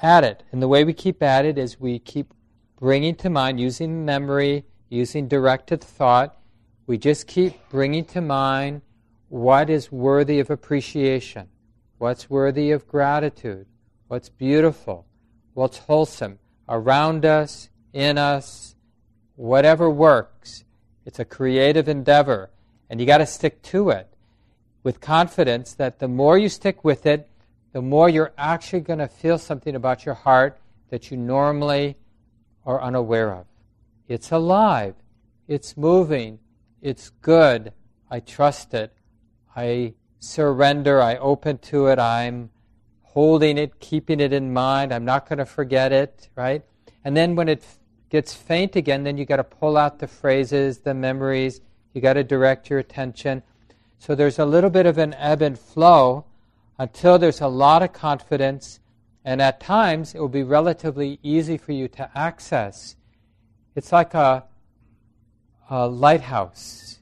[0.00, 0.42] at it.
[0.52, 2.34] And the way we keep at it is we keep
[2.78, 6.36] bringing to mind, using memory, using directed thought,
[6.86, 8.82] we just keep bringing to mind
[9.28, 11.48] what is worthy of appreciation,
[11.98, 13.66] what's worthy of gratitude,
[14.08, 15.06] what's beautiful,
[15.54, 18.74] what's wholesome around us, in us,
[19.36, 20.64] whatever works.
[21.06, 22.50] It's a creative endeavor,
[22.90, 24.08] and you got to stick to it
[24.82, 27.28] with confidence that the more you stick with it,
[27.72, 31.96] the more you're actually going to feel something about your heart that you normally
[32.66, 33.46] are unaware of.
[34.08, 34.94] It's alive.
[35.48, 36.38] It's moving.
[36.82, 37.72] It's good.
[38.10, 38.92] I trust it.
[39.56, 41.00] I surrender.
[41.00, 41.98] I open to it.
[41.98, 42.50] I'm
[43.02, 44.92] holding it, keeping it in mind.
[44.92, 46.62] I'm not going to forget it, right?
[47.04, 47.64] And then when it
[48.10, 51.60] gets faint again, then you got to pull out the phrases, the memories.
[51.94, 53.42] You got to direct your attention.
[53.98, 56.26] So there's a little bit of an ebb and flow
[56.78, 58.80] until there's a lot of confidence,
[59.24, 62.96] and at times it will be relatively easy for you to access.
[63.74, 64.44] It's like a,
[65.70, 66.98] a lighthouse,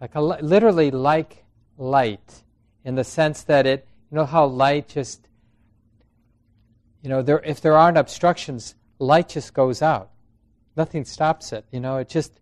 [0.00, 1.44] like a literally like
[1.76, 2.42] light,
[2.84, 5.28] in the sense that it, you know how light just,
[7.02, 10.10] you know, there, if there aren't obstructions, light just goes out.
[10.76, 11.64] Nothing stops it.
[11.70, 12.40] You know, it just,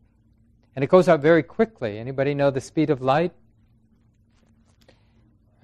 [0.76, 1.98] and it goes out very quickly.
[1.98, 3.32] Anybody know the speed of light?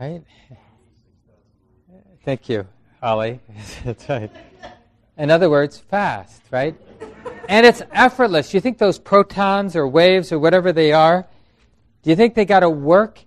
[0.00, 0.24] Right?
[2.24, 2.66] Thank you,
[4.08, 4.30] right.
[5.18, 6.74] In other words, fast, right?
[7.50, 8.54] And it's effortless.
[8.54, 11.26] You think those protons or waves or whatever they are,
[12.02, 13.20] do you think they got to work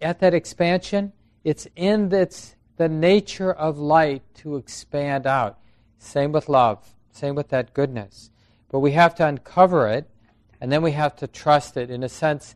[0.00, 1.12] at that expansion?
[1.44, 5.58] It's in its, the nature of light to expand out.
[5.98, 6.94] Same with love.
[7.12, 8.30] Same with that goodness.
[8.70, 10.08] But we have to uncover it,
[10.58, 11.90] and then we have to trust it.
[11.90, 12.54] In a sense,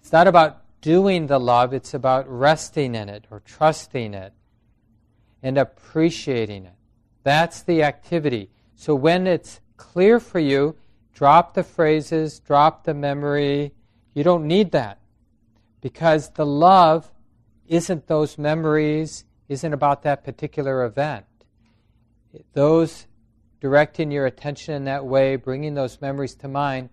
[0.00, 4.32] it's not about doing the love, it's about resting in it or trusting it
[5.42, 6.74] and appreciating it.
[7.22, 8.50] That's the activity.
[8.74, 10.76] So when it's clear for you,
[11.14, 13.72] drop the phrases, drop the memory.
[14.14, 14.98] You don't need that
[15.80, 17.10] because the love
[17.66, 21.26] isn't those memories, isn't about that particular event.
[22.52, 23.06] Those
[23.60, 26.90] directing your attention in that way, bringing those memories to mind,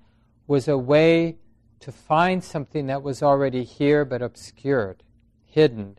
[0.48, 1.38] was a way
[1.80, 5.04] to find something that was already here but obscured,
[5.46, 5.98] hidden,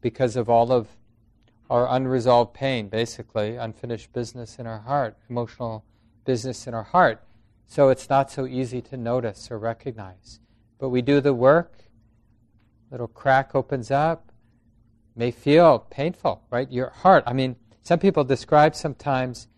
[0.00, 0.88] because of all of
[1.68, 5.84] our unresolved pain, basically, unfinished business in our heart, emotional
[6.24, 7.22] business in our heart.
[7.66, 10.40] So it's not so easy to notice or recognize.
[10.78, 11.72] But we do the work,
[12.90, 14.30] little crack opens up,
[15.16, 16.70] may feel painful, right?
[16.70, 17.24] Your heart.
[17.26, 19.48] I mean, some people describe sometimes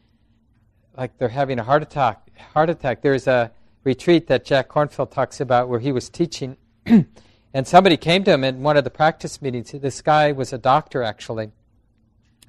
[0.97, 2.29] like they're having a heart attack.
[2.55, 3.03] Heart attack.
[3.03, 3.53] There's a
[3.85, 8.44] retreat that Jack Kornfield talks about where he was teaching, and somebody came to him
[8.44, 9.73] in one of the practice meetings.
[9.73, 11.53] This guy was a doctor, actually,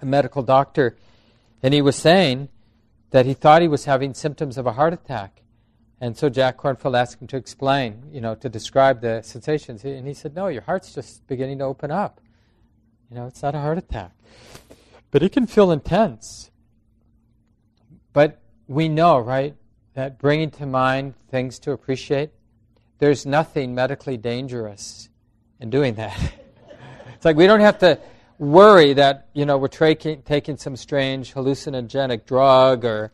[0.02, 0.96] a medical doctor,
[1.62, 2.50] and he was saying
[3.12, 5.42] that he thought he was having symptoms of a heart attack.
[6.02, 9.84] And so Jack Kornfield asked him to explain, you know, to describe the sensations.
[9.84, 12.22] And he said, No, your heart's just beginning to open up.
[13.10, 14.12] You know, it's not a heart attack.
[15.12, 16.52] But it can feel intense.
[18.14, 19.56] But we know, right,
[19.96, 22.30] that bringing to mind things to appreciate,
[23.00, 25.10] there's nothing medically dangerous
[25.60, 26.18] in doing that.
[27.16, 28.00] it's like we don't have to
[28.40, 33.12] worry that, you know, we're taking, taking some strange hallucinogenic drug or,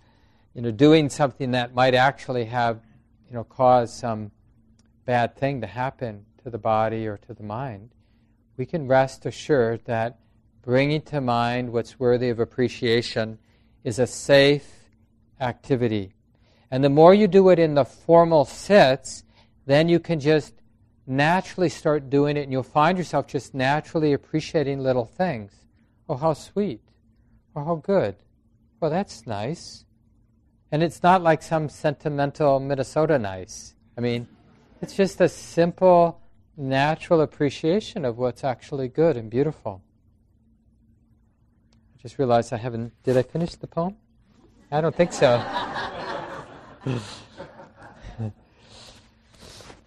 [0.54, 2.80] you know, doing something that might actually have,
[3.28, 4.32] you know, cause some
[5.06, 7.90] bad thing to happen to the body or to the mind.
[8.56, 10.20] We can rest assured that
[10.62, 13.40] bringing to mind what's worthy of appreciation
[13.84, 14.72] is a safe
[15.42, 16.14] activity.
[16.70, 19.24] And the more you do it in the formal sits,
[19.66, 20.54] then you can just
[21.08, 25.54] naturally start doing it and you'll find yourself just naturally appreciating little things.
[26.10, 26.82] Oh, how sweet.
[27.56, 28.16] Oh, how good.
[28.80, 29.86] Well, that's nice.
[30.72, 33.76] And it's not like some sentimental Minnesota nice.
[33.98, 34.28] I mean,
[34.82, 36.22] it's just a simple,
[36.58, 39.82] natural appreciation of what's actually good and beautiful.
[41.98, 42.92] I just realized I haven't.
[43.04, 43.96] Did I finish the poem?
[44.72, 45.44] I don't think so.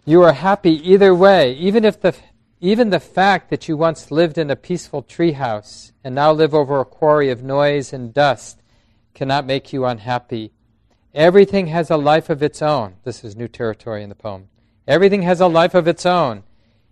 [0.08, 2.16] you are happy either way, even if the
[2.60, 6.80] even the fact that you once lived in a peaceful treehouse and now live over
[6.80, 8.62] a quarry of noise and dust
[9.14, 10.50] cannot make you unhappy.
[11.14, 12.94] Everything has a life of its own.
[13.04, 14.48] This is new territory in the poem.
[14.86, 16.42] Everything has a life of its own.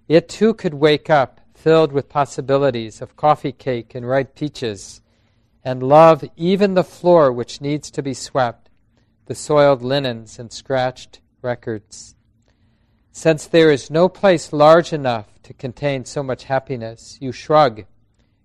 [0.09, 5.00] It too could wake up filled with possibilities of coffee cake and ripe peaches,
[5.64, 8.69] and love even the floor which needs to be swept
[9.25, 12.15] the soiled linens and scratched records.
[13.17, 17.87] Since there is no place large enough to contain so much happiness, you shrug.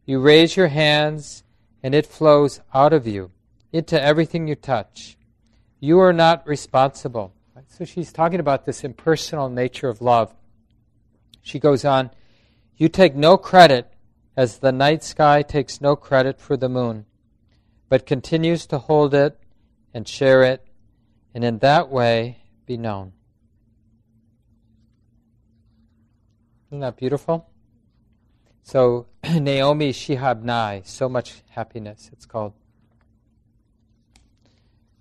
[0.05, 1.43] You raise your hands,
[1.84, 3.32] and it flows out of you
[3.74, 5.17] into everything you touch.
[5.82, 7.34] You are not responsible.
[7.67, 10.34] So she's talking about this impersonal nature of love.
[11.41, 12.09] She goes on,
[12.78, 13.91] You take no credit
[14.38, 17.07] as the night sky takes no credit for the moon,
[17.89, 19.38] but continues to hold it
[19.93, 20.65] and share it
[21.36, 23.11] and in that way be known.
[26.72, 27.49] Isn't that beautiful?
[28.63, 32.53] So, Naomi Shihab Nye, so much happiness, it's called.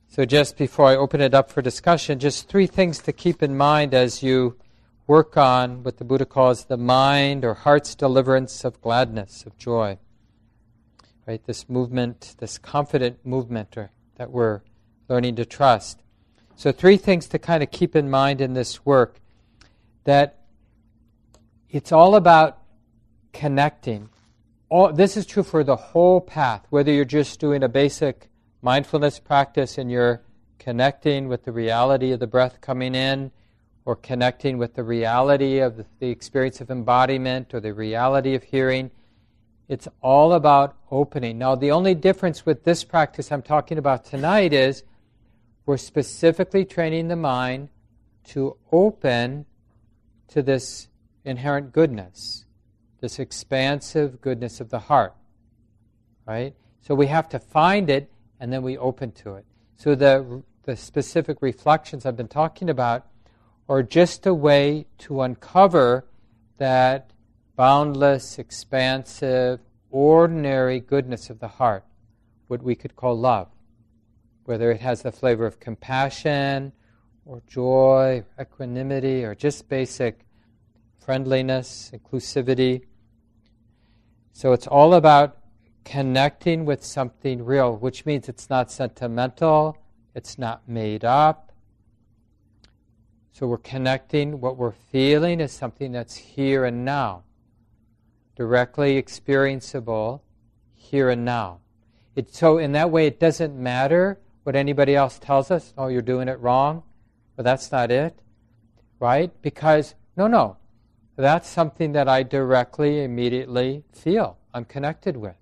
[0.09, 3.57] So, just before I open it up for discussion, just three things to keep in
[3.57, 4.59] mind as you
[5.07, 9.97] work on what the Buddha calls the mind or heart's deliverance of gladness, of joy.
[11.25, 11.45] Right?
[11.47, 14.63] This movement, this confident movement or, that we're
[15.09, 16.03] learning to trust.
[16.57, 19.21] So, three things to kind of keep in mind in this work
[20.03, 20.40] that
[21.71, 22.59] it's all about
[23.33, 24.09] connecting.
[24.69, 28.29] All, this is true for the whole path, whether you're just doing a basic
[28.63, 30.23] mindfulness practice and you're
[30.59, 33.31] connecting with the reality of the breath coming in
[33.85, 38.91] or connecting with the reality of the experience of embodiment or the reality of hearing.
[39.69, 41.39] It's all about opening.
[41.39, 44.83] Now, the only difference with this practice I'm talking about tonight is
[45.67, 47.69] we're specifically training the mind
[48.25, 49.47] to open
[50.29, 50.89] to this
[51.25, 52.45] inherent goodness,
[53.01, 55.15] this expansive goodness of the heart.
[56.27, 56.55] Right?
[56.81, 59.45] So we have to find it and then we open to it.
[59.77, 63.07] So the, the specific reflections I've been talking about
[63.69, 66.07] are just a way to uncover
[66.59, 67.11] that
[67.57, 69.61] boundless, expansive,
[69.91, 71.85] ordinary goodness of the heart,
[72.49, 73.49] what we could call love,
[74.45, 76.73] whether it has the flavor of compassion
[77.25, 80.21] or joy, or equanimity, or just basic
[81.01, 82.83] friendliness, inclusivity.
[84.33, 85.39] So it's all about
[85.85, 89.77] connecting with something real, which means it's not sentimental,
[90.15, 91.53] it's not made up.
[93.33, 97.25] So we're connecting what we're feeling is something that's here and now,
[98.37, 100.21] directly experienceable
[100.75, 101.61] here and now.
[102.17, 105.73] It, so, in that way, it doesn't matter what anybody else tells us.
[105.79, 106.83] Oh, you're doing it wrong.
[107.37, 108.19] But that's not it,
[108.99, 109.31] right?
[109.41, 110.59] Because, no, no.
[111.21, 114.39] That's something that I directly, immediately feel.
[114.55, 115.37] I'm connected with.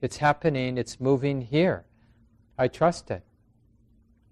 [0.00, 1.84] It's happening, it's moving here.
[2.56, 3.22] I trust it.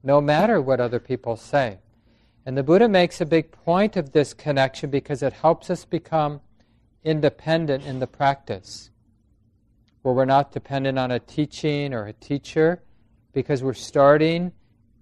[0.03, 1.81] No matter what other people say.
[2.47, 6.41] And the Buddha makes a big point of this connection because it helps us become
[7.05, 8.89] independent in the practice.
[10.01, 12.83] Where we're not dependent on a teaching or a teacher
[13.35, 14.53] because we're starting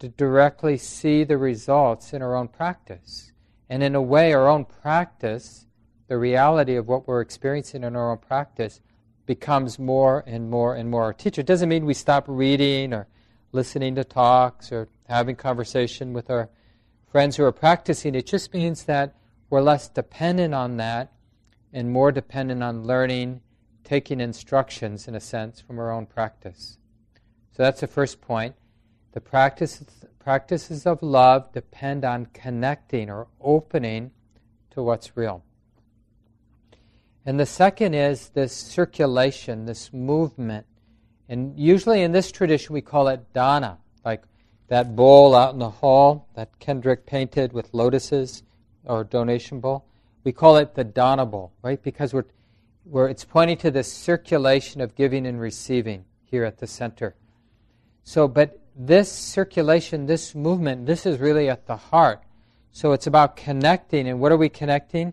[0.01, 3.31] to directly see the results in our own practice.
[3.69, 5.67] And in a way, our own practice,
[6.09, 8.81] the reality of what we're experiencing in our own practice,
[9.27, 11.41] becomes more and more and more our teacher.
[11.41, 13.07] It doesn't mean we stop reading or
[13.53, 16.51] listening to talks or having conversation with our
[17.11, 18.15] friends who are practicing.
[18.15, 19.15] It just means that
[19.49, 21.13] we're less dependent on that
[21.73, 23.41] and more dependent on learning,
[23.83, 26.79] taking instructions, in a sense, from our own practice.
[27.53, 28.55] So that's the first point.
[29.13, 34.11] The practices, practices of love depend on connecting or opening
[34.71, 35.45] to what's real.
[37.27, 40.67] And the second is this circulation, this movement.
[41.29, 44.23] And usually in this tradition we call it dana, like
[44.69, 48.43] that bowl out in the hall that Kendrick painted with lotuses
[48.85, 49.87] or donation bowl.
[50.23, 51.83] We call it the dana bowl, right?
[51.83, 52.25] Because we're,
[52.85, 57.15] we're, it's pointing to this circulation of giving and receiving here at the center.
[58.03, 62.23] So, but this circulation, this movement, this is really at the heart.
[62.73, 64.09] So it's about connecting.
[64.09, 65.13] And what are we connecting?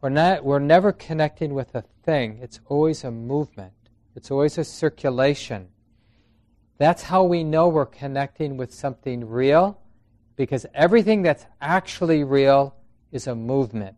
[0.00, 3.74] We're, not, we're never connecting with a thing, it's always a movement,
[4.16, 5.68] it's always a circulation.
[6.78, 9.78] That's how we know we're connecting with something real,
[10.36, 12.74] because everything that's actually real
[13.12, 13.96] is a movement.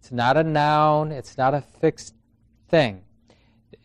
[0.00, 2.14] It's not a noun, it's not a fixed
[2.68, 3.02] thing.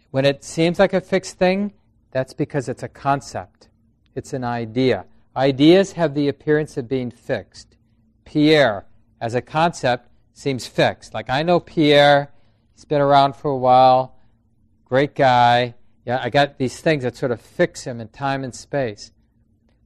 [0.09, 1.73] When it seems like a fixed thing,
[2.09, 3.69] that's because it's a concept,
[4.15, 5.05] it's an idea.
[5.35, 7.75] Ideas have the appearance of being fixed.
[8.25, 8.85] Pierre,
[9.21, 11.13] as a concept, seems fixed.
[11.13, 12.31] Like I know Pierre,
[12.73, 14.15] he's been around for a while,
[14.85, 15.75] great guy.
[16.05, 19.11] Yeah, I got these things that sort of fix him in time and space.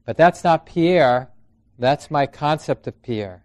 [0.05, 1.29] But that's not Pierre,
[1.77, 3.43] that's my concept of Pierre.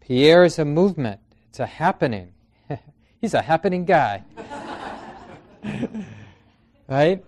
[0.00, 2.34] Pierre is a movement, it's a happening.
[3.20, 4.22] he's a happening guy.
[6.88, 7.24] right?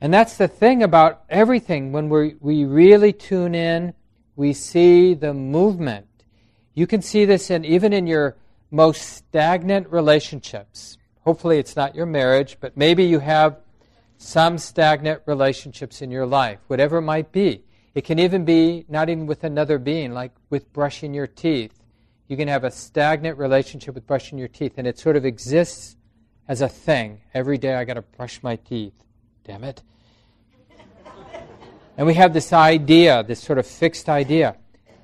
[0.00, 1.92] And that's the thing about everything.
[1.92, 3.94] When we we really tune in,
[4.36, 6.07] we see the movement
[6.78, 8.36] you can see this in even in your
[8.70, 10.96] most stagnant relationships.
[11.22, 13.58] Hopefully, it's not your marriage, but maybe you have
[14.16, 17.64] some stagnant relationships in your life, whatever it might be.
[17.96, 21.82] It can even be not even with another being, like with brushing your teeth.
[22.28, 25.96] You can have a stagnant relationship with brushing your teeth, and it sort of exists
[26.46, 27.22] as a thing.
[27.34, 28.94] Every day I got to brush my teeth.
[29.42, 29.82] Damn it.
[31.96, 34.54] and we have this idea, this sort of fixed idea.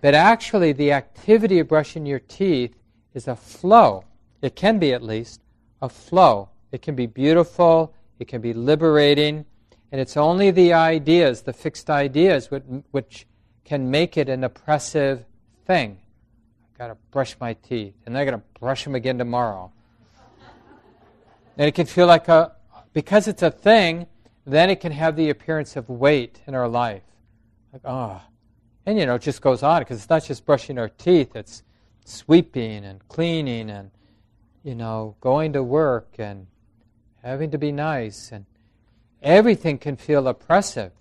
[0.05, 2.77] But actually, the activity of brushing your teeth
[3.15, 4.05] is a flow.
[4.43, 5.41] It can be, at least,
[5.81, 6.51] a flow.
[6.73, 9.47] It can be beautiful, it can be liberating,
[9.91, 12.51] and it's only the ideas, the fixed ideas,
[12.91, 13.27] which,
[13.65, 15.25] can make it an oppressive
[15.65, 15.97] thing.
[16.73, 19.73] I've got to brush my teeth, and I got to brush them again tomorrow.
[21.57, 22.53] and it can feel like a,
[22.93, 24.07] because it's a thing,
[24.45, 27.05] then it can have the appearance of weight in our life.
[27.73, 28.21] Like, oh.
[28.87, 31.63] And, you know, it just goes on because it's not just brushing our teeth, it's
[32.05, 33.91] sweeping and cleaning and,
[34.63, 36.47] you know, going to work and
[37.23, 38.31] having to be nice.
[38.31, 38.45] And
[39.23, 40.93] everything can feel oppressive.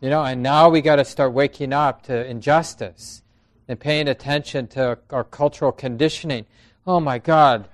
[0.00, 3.22] You know, and now we got to start waking up to injustice
[3.68, 6.46] and paying attention to our cultural conditioning.
[6.86, 7.68] Oh my God.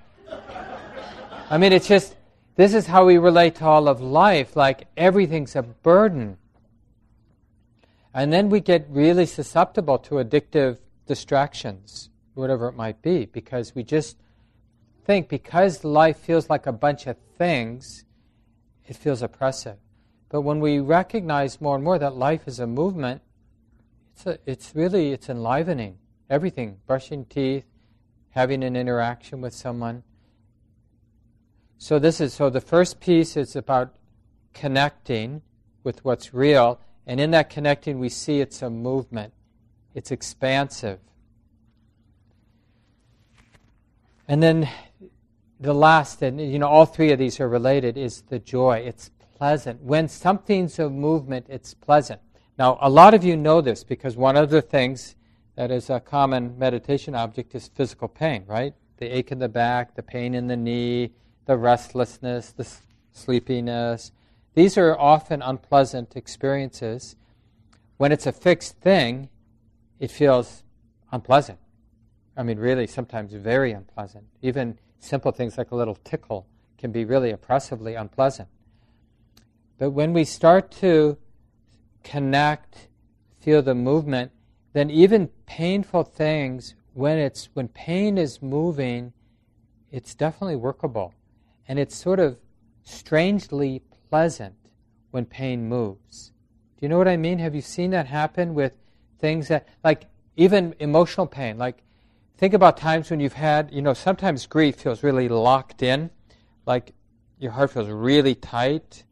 [1.48, 2.16] I mean, it's just,
[2.56, 4.56] this is how we relate to all of life.
[4.56, 6.36] Like everything's a burden.
[8.16, 13.84] And then we get really susceptible to addictive distractions, whatever it might be, because we
[13.84, 14.16] just
[15.04, 18.06] think because life feels like a bunch of things,
[18.86, 19.76] it feels oppressive.
[20.30, 23.20] But when we recognize more and more that life is a movement,
[24.14, 25.98] it's, a, it's really it's enlivening.
[26.30, 27.66] Everything, brushing teeth,
[28.30, 30.04] having an interaction with someone.
[31.76, 33.94] So this is so the first piece is about
[34.54, 35.42] connecting
[35.84, 39.32] with what's real, and in that connecting we see it's a movement.
[39.94, 40.98] It's expansive.
[44.28, 44.68] And then
[45.60, 48.78] the last, and you know, all three of these are related, is the joy.
[48.78, 49.80] It's pleasant.
[49.82, 52.20] When something's a movement, it's pleasant.
[52.58, 55.14] Now, a lot of you know this because one of the things
[55.56, 58.74] that is a common meditation object is physical pain, right?
[58.98, 61.12] The ache in the back, the pain in the knee,
[61.46, 62.66] the restlessness, the
[63.12, 64.12] sleepiness.
[64.56, 67.14] These are often unpleasant experiences.
[67.98, 69.28] When it's a fixed thing,
[70.00, 70.62] it feels
[71.12, 71.58] unpleasant.
[72.38, 74.24] I mean, really, sometimes very unpleasant.
[74.40, 76.46] Even simple things like a little tickle
[76.78, 78.48] can be really oppressively unpleasant.
[79.76, 81.18] But when we start to
[82.02, 82.88] connect,
[83.38, 84.32] feel the movement,
[84.72, 89.12] then even painful things, when it's when pain is moving,
[89.92, 91.12] it's definitely workable.
[91.68, 92.38] And it's sort of
[92.84, 94.54] strangely pleasant
[95.10, 96.32] when pain moves.
[96.78, 97.38] Do you know what I mean?
[97.38, 98.74] Have you seen that happen with
[99.18, 101.58] things that like even emotional pain?
[101.58, 101.82] Like
[102.36, 106.10] think about times when you've had, you know, sometimes grief feels really locked in,
[106.66, 106.92] like
[107.38, 109.04] your heart feels really tight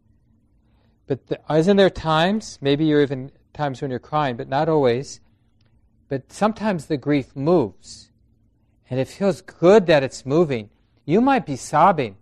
[1.07, 5.21] but the, isn't there times, maybe you're even times when you're crying, but not always,
[6.09, 8.11] but sometimes the grief moves.
[8.89, 10.71] And it feels good that it's moving.
[11.05, 12.17] You might be sobbing,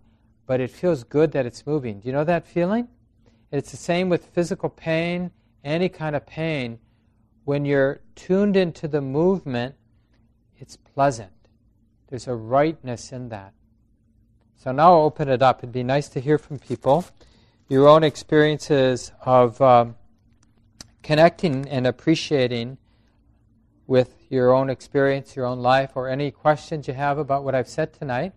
[0.45, 1.99] but it feels good that it's moving.
[1.99, 2.87] Do you know that feeling?
[3.51, 5.31] It's the same with physical pain,
[5.63, 6.79] any kind of pain.
[7.45, 9.75] When you're tuned into the movement,
[10.57, 11.31] it's pleasant.
[12.07, 13.53] There's a rightness in that.
[14.57, 15.59] So now I'll open it up.
[15.59, 17.05] It'd be nice to hear from people
[17.69, 19.95] your own experiences of um,
[21.01, 22.77] connecting and appreciating
[23.87, 27.67] with your own experience, your own life, or any questions you have about what I've
[27.67, 28.33] said tonight.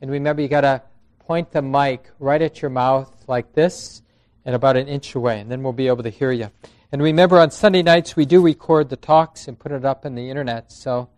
[0.00, 0.82] And remember, you got to
[1.26, 4.02] point the mic right at your mouth like this
[4.44, 6.50] and about an inch away, and then we'll be able to hear you.
[6.92, 10.14] And remember, on Sunday nights, we do record the talks and put it up in
[10.14, 11.08] the internet, so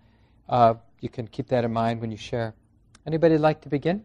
[0.49, 2.55] uh, you can keep that in mind when you share.
[3.07, 4.05] Anybody like to begin?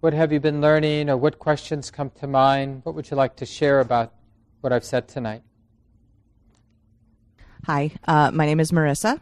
[0.00, 2.82] What have you been learning, or what questions come to mind?
[2.84, 4.12] What would you like to share about
[4.60, 5.42] what I've said tonight?
[7.66, 9.18] Hi, uh, my name is Marissa,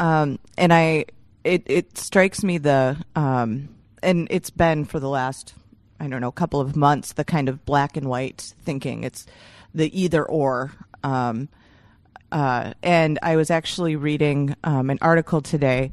[0.00, 1.06] um, and I
[1.44, 3.68] it, it strikes me the um,
[4.06, 5.52] and it's been for the last
[5.98, 9.04] I don't know couple of months the kind of black and white thinking.
[9.04, 9.26] It's
[9.74, 10.72] the either or.
[11.02, 11.48] Um,
[12.32, 15.92] uh, and I was actually reading um, an article today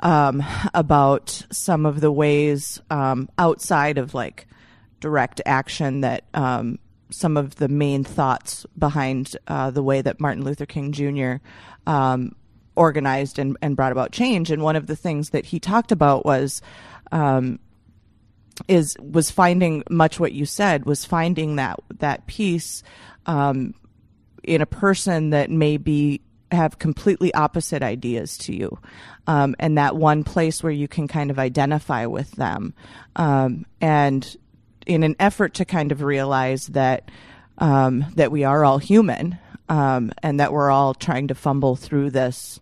[0.00, 0.42] um,
[0.74, 4.46] about some of the ways um, outside of like
[5.00, 6.78] direct action that um,
[7.10, 11.36] some of the main thoughts behind uh, the way that Martin Luther King Jr.
[11.86, 12.34] Um,
[12.76, 14.50] organized and, and, brought about change.
[14.50, 16.62] And one of the things that he talked about was
[17.12, 17.58] um,
[18.68, 22.82] is was finding much what you said was finding that that piece
[23.26, 23.74] um,
[24.42, 28.78] in a person that may be have completely opposite ideas to you,
[29.26, 32.74] um, and that one place where you can kind of identify with them,
[33.16, 34.36] um, and
[34.86, 37.10] in an effort to kind of realize that
[37.58, 39.38] um, that we are all human,
[39.68, 42.58] um, and that we're all trying to fumble through this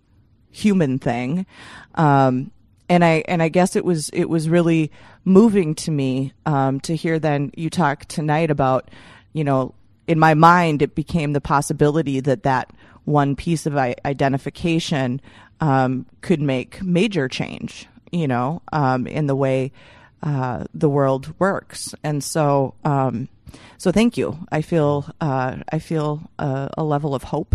[0.51, 1.47] human thing,
[1.95, 2.51] um,
[2.89, 4.91] and I and I guess it was it was really
[5.25, 8.91] moving to me um, to hear then you talk tonight about
[9.33, 9.75] you know
[10.07, 12.73] in my mind it became the possibility that that
[13.05, 15.21] one piece of identification
[15.61, 19.73] um, could make major change, you know, um, in the way
[20.23, 21.95] uh, the world works.
[22.05, 23.29] And so, um,
[23.79, 24.39] so thank you.
[24.53, 27.55] I feel uh, I feel a, level of hope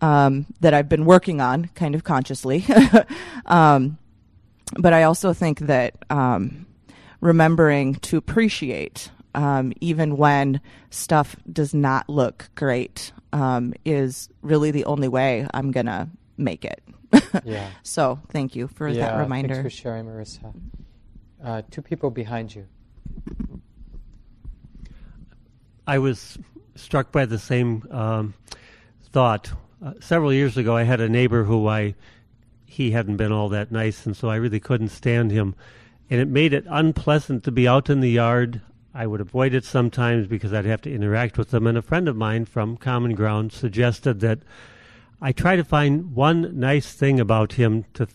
[0.00, 2.64] um, that I've been working on, kind of consciously.
[3.46, 3.98] um,
[4.76, 6.66] but I also think that um,
[7.20, 10.60] remembering to appreciate, um, even when
[10.90, 16.82] stuff does not look great, um, is really the only way I'm gonna make it.
[17.44, 17.70] yeah.
[17.82, 19.54] So thank you for yeah, that reminder.
[19.54, 20.54] Thanks for sharing, Marissa.
[21.42, 22.66] Uh, two people behind you.
[25.86, 26.36] I was
[26.74, 28.34] struck by the same um,
[29.10, 29.50] thought.
[29.82, 31.94] Uh, several years ago, I had a neighbor who I
[32.78, 35.56] he hadn't been all that nice, and so I really couldn't stand him,
[36.08, 38.60] and it made it unpleasant to be out in the yard.
[38.94, 41.66] I would avoid it sometimes because I'd have to interact with them.
[41.66, 44.38] And a friend of mine from Common Ground suggested that
[45.20, 48.06] I try to find one nice thing about him to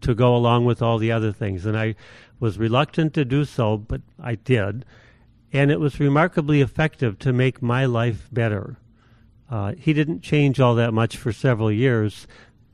[0.00, 1.94] to go along with all the other things, and I
[2.40, 4.86] was reluctant to do so, but I did.
[5.52, 8.78] And it was remarkably effective to make my life better.
[9.50, 12.26] Uh, he didn't change all that much for several years,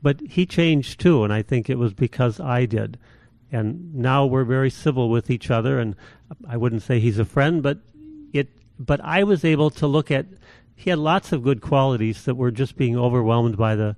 [0.03, 2.99] but he changed too, and I think it was because I did.
[3.51, 5.95] And now we're very civil with each other, and
[6.47, 7.79] I wouldn't say he's a friend, but
[8.33, 8.49] it.
[8.77, 10.25] But I was able to look at.
[10.75, 13.95] He had lots of good qualities that were just being overwhelmed by the,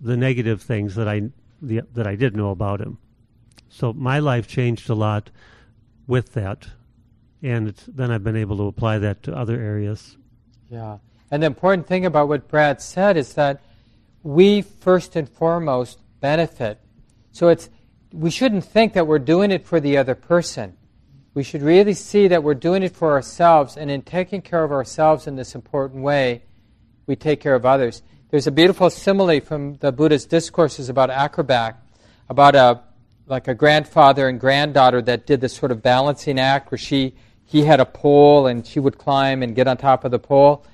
[0.00, 1.30] the negative things that I
[1.62, 2.98] the, that I did know about him.
[3.68, 5.30] So my life changed a lot
[6.06, 6.66] with that,
[7.42, 10.16] and then I've been able to apply that to other areas.
[10.68, 10.98] Yeah,
[11.30, 13.60] and the important thing about what Brad said is that
[14.24, 16.80] we first and foremost benefit.
[17.30, 17.70] So it's
[18.12, 20.76] we shouldn't think that we're doing it for the other person.
[21.34, 24.70] We should really see that we're doing it for ourselves, and in taking care of
[24.70, 26.42] ourselves in this important way,
[27.06, 28.02] we take care of others.
[28.30, 31.76] There's a beautiful simile from the Buddha's discourses about acrobat,
[32.28, 32.82] about a
[33.26, 37.14] like a grandfather and granddaughter that did this sort of balancing act where she
[37.44, 40.64] he had a pole and she would climb and get on top of the pole.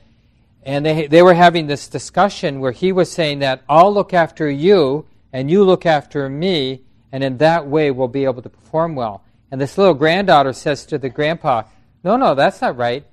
[0.63, 4.51] And they, they were having this discussion where he was saying that I'll look after
[4.51, 6.83] you and you look after me,
[7.13, 9.25] and in that way we'll be able to perform well.
[9.51, 11.63] And this little granddaughter says to the grandpa,
[12.05, 13.07] No, no, that's not right.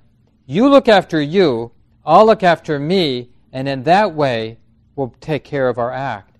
[0.46, 1.72] You look after you,
[2.04, 4.58] I'll look after me, and in that way
[4.96, 6.36] we'll take care of our act.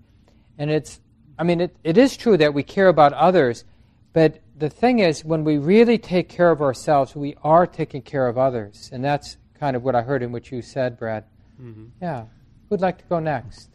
[0.59, 1.01] And it's
[1.39, 3.65] I mean, it, it is true that we care about others,
[4.13, 8.27] but the thing is, when we really take care of ourselves, we are taking care
[8.27, 8.91] of others.
[8.93, 11.25] And that's kind of what I heard in what you said, Brad.
[11.61, 11.87] Mm-hmm.
[12.01, 12.25] Yeah.
[12.69, 13.69] Who'd like to go next?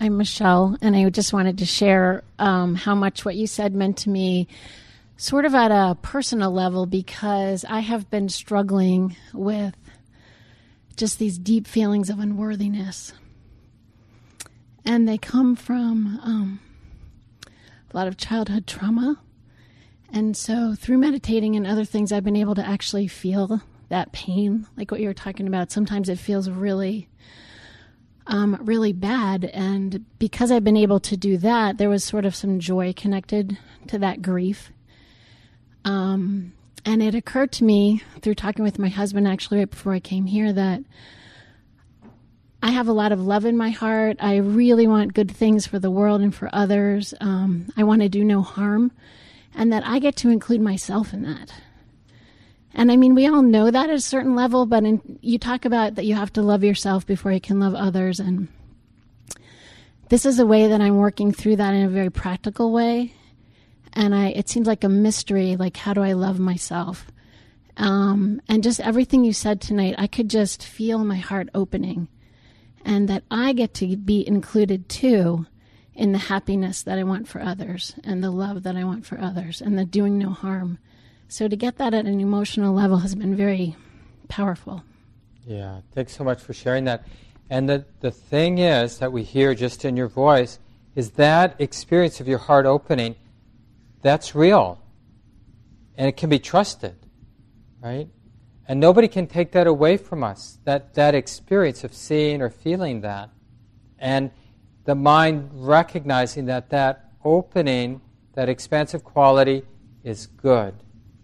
[0.00, 3.96] I'm Michelle, and I just wanted to share um, how much what you said meant
[3.98, 4.46] to me,
[5.16, 9.74] sort of at a personal level, because I have been struggling with
[10.96, 13.12] just these deep feelings of unworthiness
[14.88, 16.60] and they come from um,
[17.46, 19.20] a lot of childhood trauma.
[20.10, 24.66] And so, through meditating and other things, I've been able to actually feel that pain,
[24.76, 25.70] like what you were talking about.
[25.70, 27.08] Sometimes it feels really,
[28.26, 29.46] um, really bad.
[29.46, 33.56] And because I've been able to do that, there was sort of some joy connected
[33.88, 34.70] to that grief.
[35.84, 36.52] Um,
[36.84, 40.26] and it occurred to me through talking with my husband, actually, right before I came
[40.26, 40.82] here, that
[42.62, 44.16] I have a lot of love in my heart.
[44.20, 47.14] I really want good things for the world and for others.
[47.20, 48.92] Um, I want to do no harm,
[49.54, 51.52] and that I get to include myself in that.
[52.78, 55.64] And I mean, we all know that at a certain level, but in, you talk
[55.64, 58.20] about that you have to love yourself before you can love others.
[58.20, 58.46] And
[60.10, 63.14] this is a way that I'm working through that in a very practical way.
[63.94, 67.06] And I, it seems like a mystery, like how do I love myself?
[67.76, 72.06] Um, and just everything you said tonight, I could just feel my heart opening
[72.84, 75.46] and that I get to be included too
[75.96, 79.20] in the happiness that I want for others and the love that I want for
[79.20, 80.78] others and the doing no harm.
[81.28, 83.76] So to get that at an emotional level has been very
[84.28, 84.82] powerful.
[85.46, 87.06] Yeah, thanks so much for sharing that.
[87.50, 90.58] And the, the thing is that we hear just in your voice
[90.94, 93.14] is that experience of your heart opening,
[94.00, 94.80] that's real.
[95.96, 96.96] And it can be trusted,
[97.82, 98.08] right?
[98.66, 103.02] And nobody can take that away from us, that, that experience of seeing or feeling
[103.02, 103.30] that.
[103.98, 104.30] And
[104.84, 108.00] the mind recognizing that that opening,
[108.32, 109.62] that expansive quality,
[110.02, 110.74] is good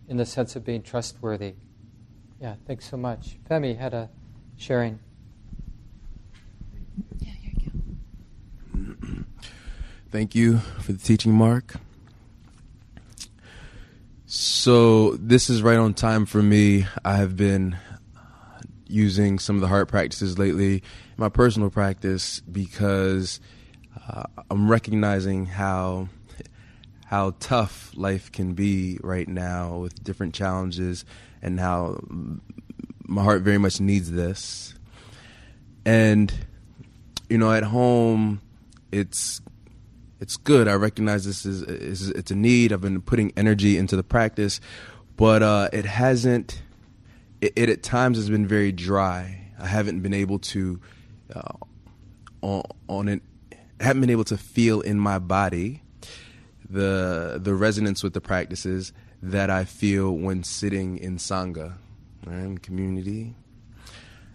[0.08, 1.54] in the sense of being trustworthy.
[2.40, 3.38] Yeah, thanks so much.
[3.48, 4.10] Femi had a
[4.56, 4.98] sharing.
[7.18, 9.24] Yeah, here you go.
[10.10, 11.74] Thank you for the teaching, Mark.
[14.26, 16.86] So this is right on time for me.
[17.04, 17.76] I have been
[18.86, 20.82] using some of the heart practices lately in
[21.16, 23.40] my personal practice because
[24.08, 26.08] uh, I'm recognizing how
[27.14, 31.04] how tough life can be right now with different challenges
[31.40, 32.00] and how
[33.06, 34.74] my heart very much needs this.
[35.86, 36.34] And
[37.30, 38.40] you know, at home
[38.90, 39.40] it's
[40.18, 40.66] it's good.
[40.66, 42.72] I recognize this is, is it's a need.
[42.72, 44.60] I've been putting energy into the practice,
[45.16, 46.62] but uh, it hasn't.
[47.40, 49.52] It, it, at times has been very dry.
[49.60, 50.80] I haven't been able to
[51.32, 51.52] uh,
[52.42, 53.22] on on it.
[53.78, 55.83] Haven't been able to feel in my body
[56.74, 61.74] the the resonance with the practices that I feel when sitting in sangha,
[62.26, 63.34] right, in community.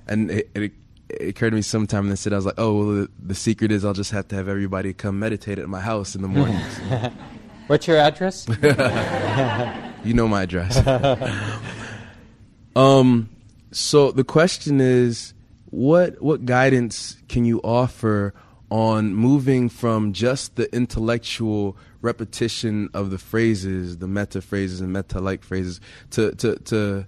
[0.07, 0.71] And it, it,
[1.09, 3.35] it occurred to me sometime in the sit, I was like, oh, well, the, the,
[3.35, 6.27] secret is I'll just have to have everybody come meditate at my house in the
[6.27, 6.79] mornings.
[7.67, 8.47] What's your address?
[10.03, 10.83] you know my address.
[12.75, 13.29] um,
[13.71, 15.35] so the question is,
[15.69, 18.33] what what guidance can you offer
[18.71, 25.19] on moving from just the intellectual repetition of the phrases, the metta phrases and metta
[25.19, 25.81] like phrases,
[26.11, 27.05] to to to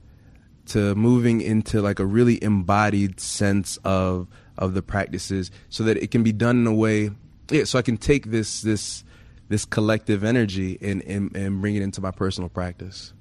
[0.68, 4.28] to moving into like a really embodied sense of
[4.58, 7.12] of the practices, so that it can be done in a way.
[7.50, 9.04] Yeah, so I can take this this
[9.50, 13.14] this collective energy and and, and bring it into my personal practice.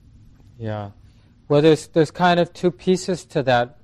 [0.58, 0.90] Yeah,
[1.48, 3.78] well, there's there's kind of two pieces to that.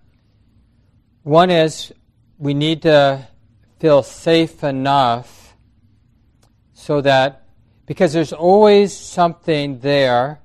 [1.22, 1.93] One is
[2.39, 3.26] we need to
[3.78, 5.57] feel safe enough
[6.72, 7.45] so that
[7.87, 10.41] because there's always something there,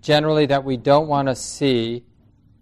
[0.00, 2.04] generally, that we don't want to see,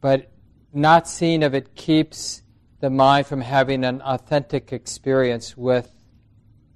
[0.01, 0.32] but
[0.72, 2.42] not seeing of it keeps
[2.80, 5.90] the mind from having an authentic experience with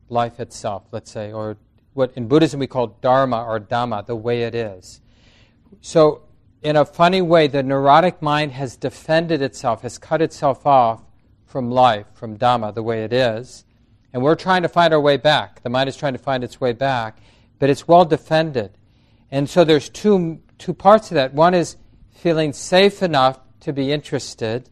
[0.08, 1.56] life itself, let's say, or
[1.94, 5.00] what in Buddhism we call dharma or dhamma, the way it is.
[5.80, 6.22] So,
[6.62, 11.02] in a funny way, the neurotic mind has defended itself, has cut itself off
[11.46, 13.64] from life, from dhamma, the way it is,
[14.14, 15.60] and we're trying to find our way back.
[15.64, 17.18] The mind is trying to find its way back,
[17.58, 18.78] but it's well defended.
[19.30, 21.34] And so there's two, two parts of that.
[21.34, 21.76] One is
[22.12, 24.70] feeling safe enough to be interested,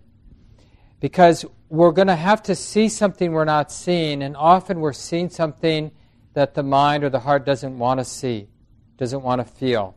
[1.01, 5.28] because we're going to have to see something we're not seeing, and often we're seeing
[5.28, 5.90] something
[6.34, 8.49] that the mind or the heart doesn't want to see,
[8.97, 9.97] doesn't want to feel.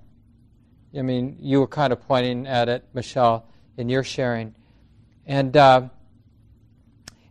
[0.98, 4.56] I mean, you were kind of pointing at it, Michelle, in your sharing.
[5.28, 5.89] And uh,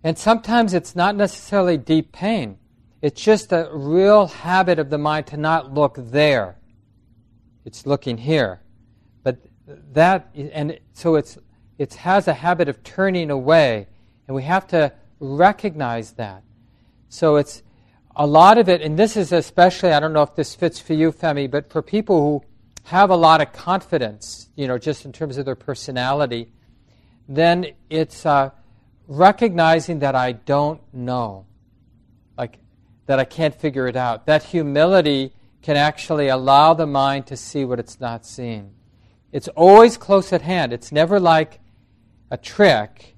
[0.04, 2.58] and sometimes it's not necessarily deep pain.
[3.00, 6.58] It's just a real habit of the mind to not look there.
[7.64, 8.60] It's looking here.
[9.22, 9.38] But
[9.92, 11.38] that, and so it's,
[11.78, 13.86] it has a habit of turning away,
[14.28, 16.42] and we have to recognize that.
[17.08, 17.62] So it's
[18.14, 20.92] a lot of it, and this is especially, I don't know if this fits for
[20.92, 22.46] you, Femi, but for people who
[22.84, 26.52] have a lot of confidence, you know, just in terms of their personality,
[27.26, 28.50] then it's, uh,
[29.06, 31.46] recognizing that I don't know,
[32.36, 32.58] like
[33.06, 34.26] that I can't figure it out.
[34.26, 35.32] That humility
[35.62, 38.74] can actually allow the mind to see what it's not seeing.
[39.32, 40.72] It's always close at hand.
[40.72, 41.60] It's never like
[42.30, 43.16] a trick.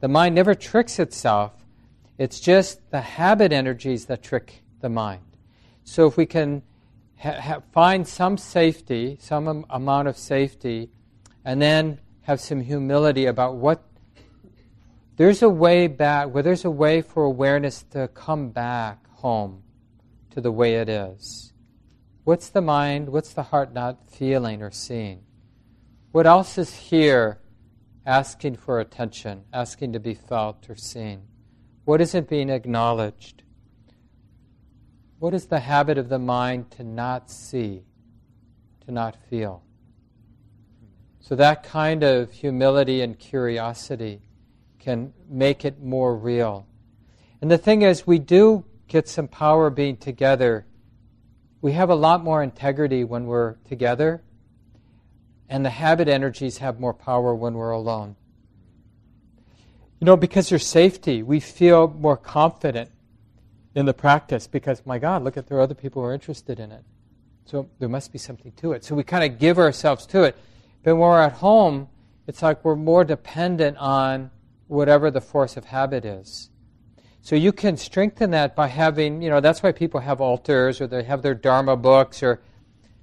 [0.00, 1.52] The mind never tricks itself.
[2.16, 5.22] It's just the habit energies that trick the mind.
[5.84, 6.62] So if we can
[7.18, 10.90] ha- ha- find some safety, some am- amount of safety,
[11.44, 13.87] and then have some humility about what
[15.18, 19.64] there's a way back, where there's a way for awareness to come back home
[20.30, 21.52] to the way it is.
[22.22, 25.24] What's the mind, what's the heart not feeling or seeing?
[26.12, 27.40] What else is here
[28.06, 31.22] asking for attention, asking to be felt or seen?
[31.84, 33.42] What isn't being acknowledged?
[35.18, 37.82] What is the habit of the mind to not see,
[38.86, 39.64] to not feel?
[41.18, 44.27] So, that kind of humility and curiosity
[44.78, 46.66] can make it more real.
[47.40, 50.66] And the thing is, we do get some power being together.
[51.60, 54.22] We have a lot more integrity when we're together,
[55.48, 58.16] and the habit energies have more power when we're alone.
[60.00, 62.90] You know, because there's safety, we feel more confident
[63.74, 66.60] in the practice because, my God, look at there are other people who are interested
[66.60, 66.84] in it.
[67.44, 68.84] So there must be something to it.
[68.84, 70.36] So we kind of give ourselves to it.
[70.82, 71.88] But when we're at home,
[72.26, 74.30] it's like we're more dependent on
[74.68, 76.50] whatever the force of habit is.
[77.22, 80.86] So you can strengthen that by having, you know, that's why people have altars or
[80.86, 82.40] they have their Dharma books or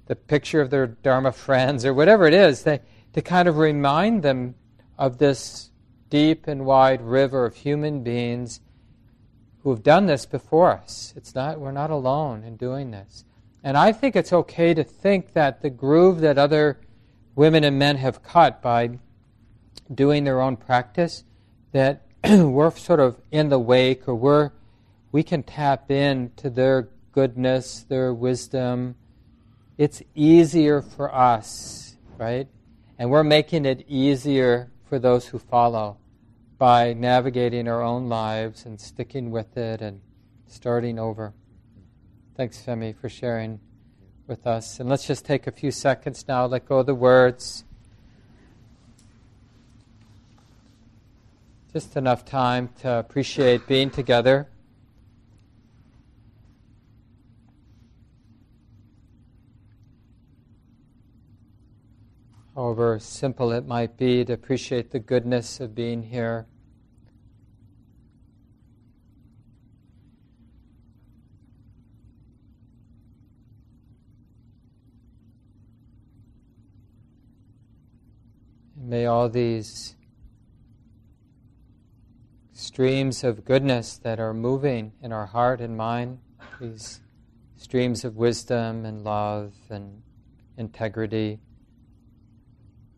[0.06, 2.80] the picture of their Dharma friends or whatever it is, they,
[3.12, 4.54] to kind of remind them
[4.98, 5.70] of this
[6.08, 8.60] deep and wide river of human beings
[9.62, 11.12] who have done this before us.
[11.16, 13.24] It's not, we're not alone in doing this.
[13.64, 16.80] And I think it's okay to think that the groove that other
[17.34, 18.98] women and men have cut by
[19.92, 21.24] doing their own practice
[21.72, 24.50] that we're sort of in the wake or we're
[25.12, 28.94] we can tap into their goodness, their wisdom,
[29.78, 32.48] it's easier for us, right?
[32.98, 35.96] And we're making it easier for those who follow
[36.58, 40.00] by navigating our own lives and sticking with it and
[40.46, 41.34] starting over.
[42.36, 43.60] Thanks, Femi, for sharing
[44.26, 44.80] with us.
[44.80, 47.64] And let's just take a few seconds now, let go of the words.
[51.76, 54.48] Just enough time to appreciate being together.
[62.54, 66.46] however simple it might be, to appreciate the goodness of being here.
[78.74, 79.95] May all these
[82.76, 86.18] streams of goodness that are moving in our heart and mind,
[86.60, 87.00] these
[87.56, 90.02] streams of wisdom and love and
[90.58, 91.38] integrity,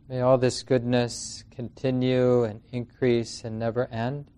[0.09, 4.33] May all this goodness continue and increase and never end.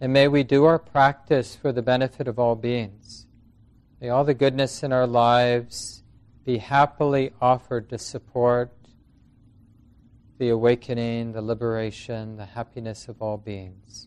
[0.00, 3.26] And may we do our practice for the benefit of all beings.
[4.00, 6.02] May all the goodness in our lives
[6.46, 8.72] be happily offered to support
[10.38, 14.06] the awakening, the liberation, the happiness of all beings.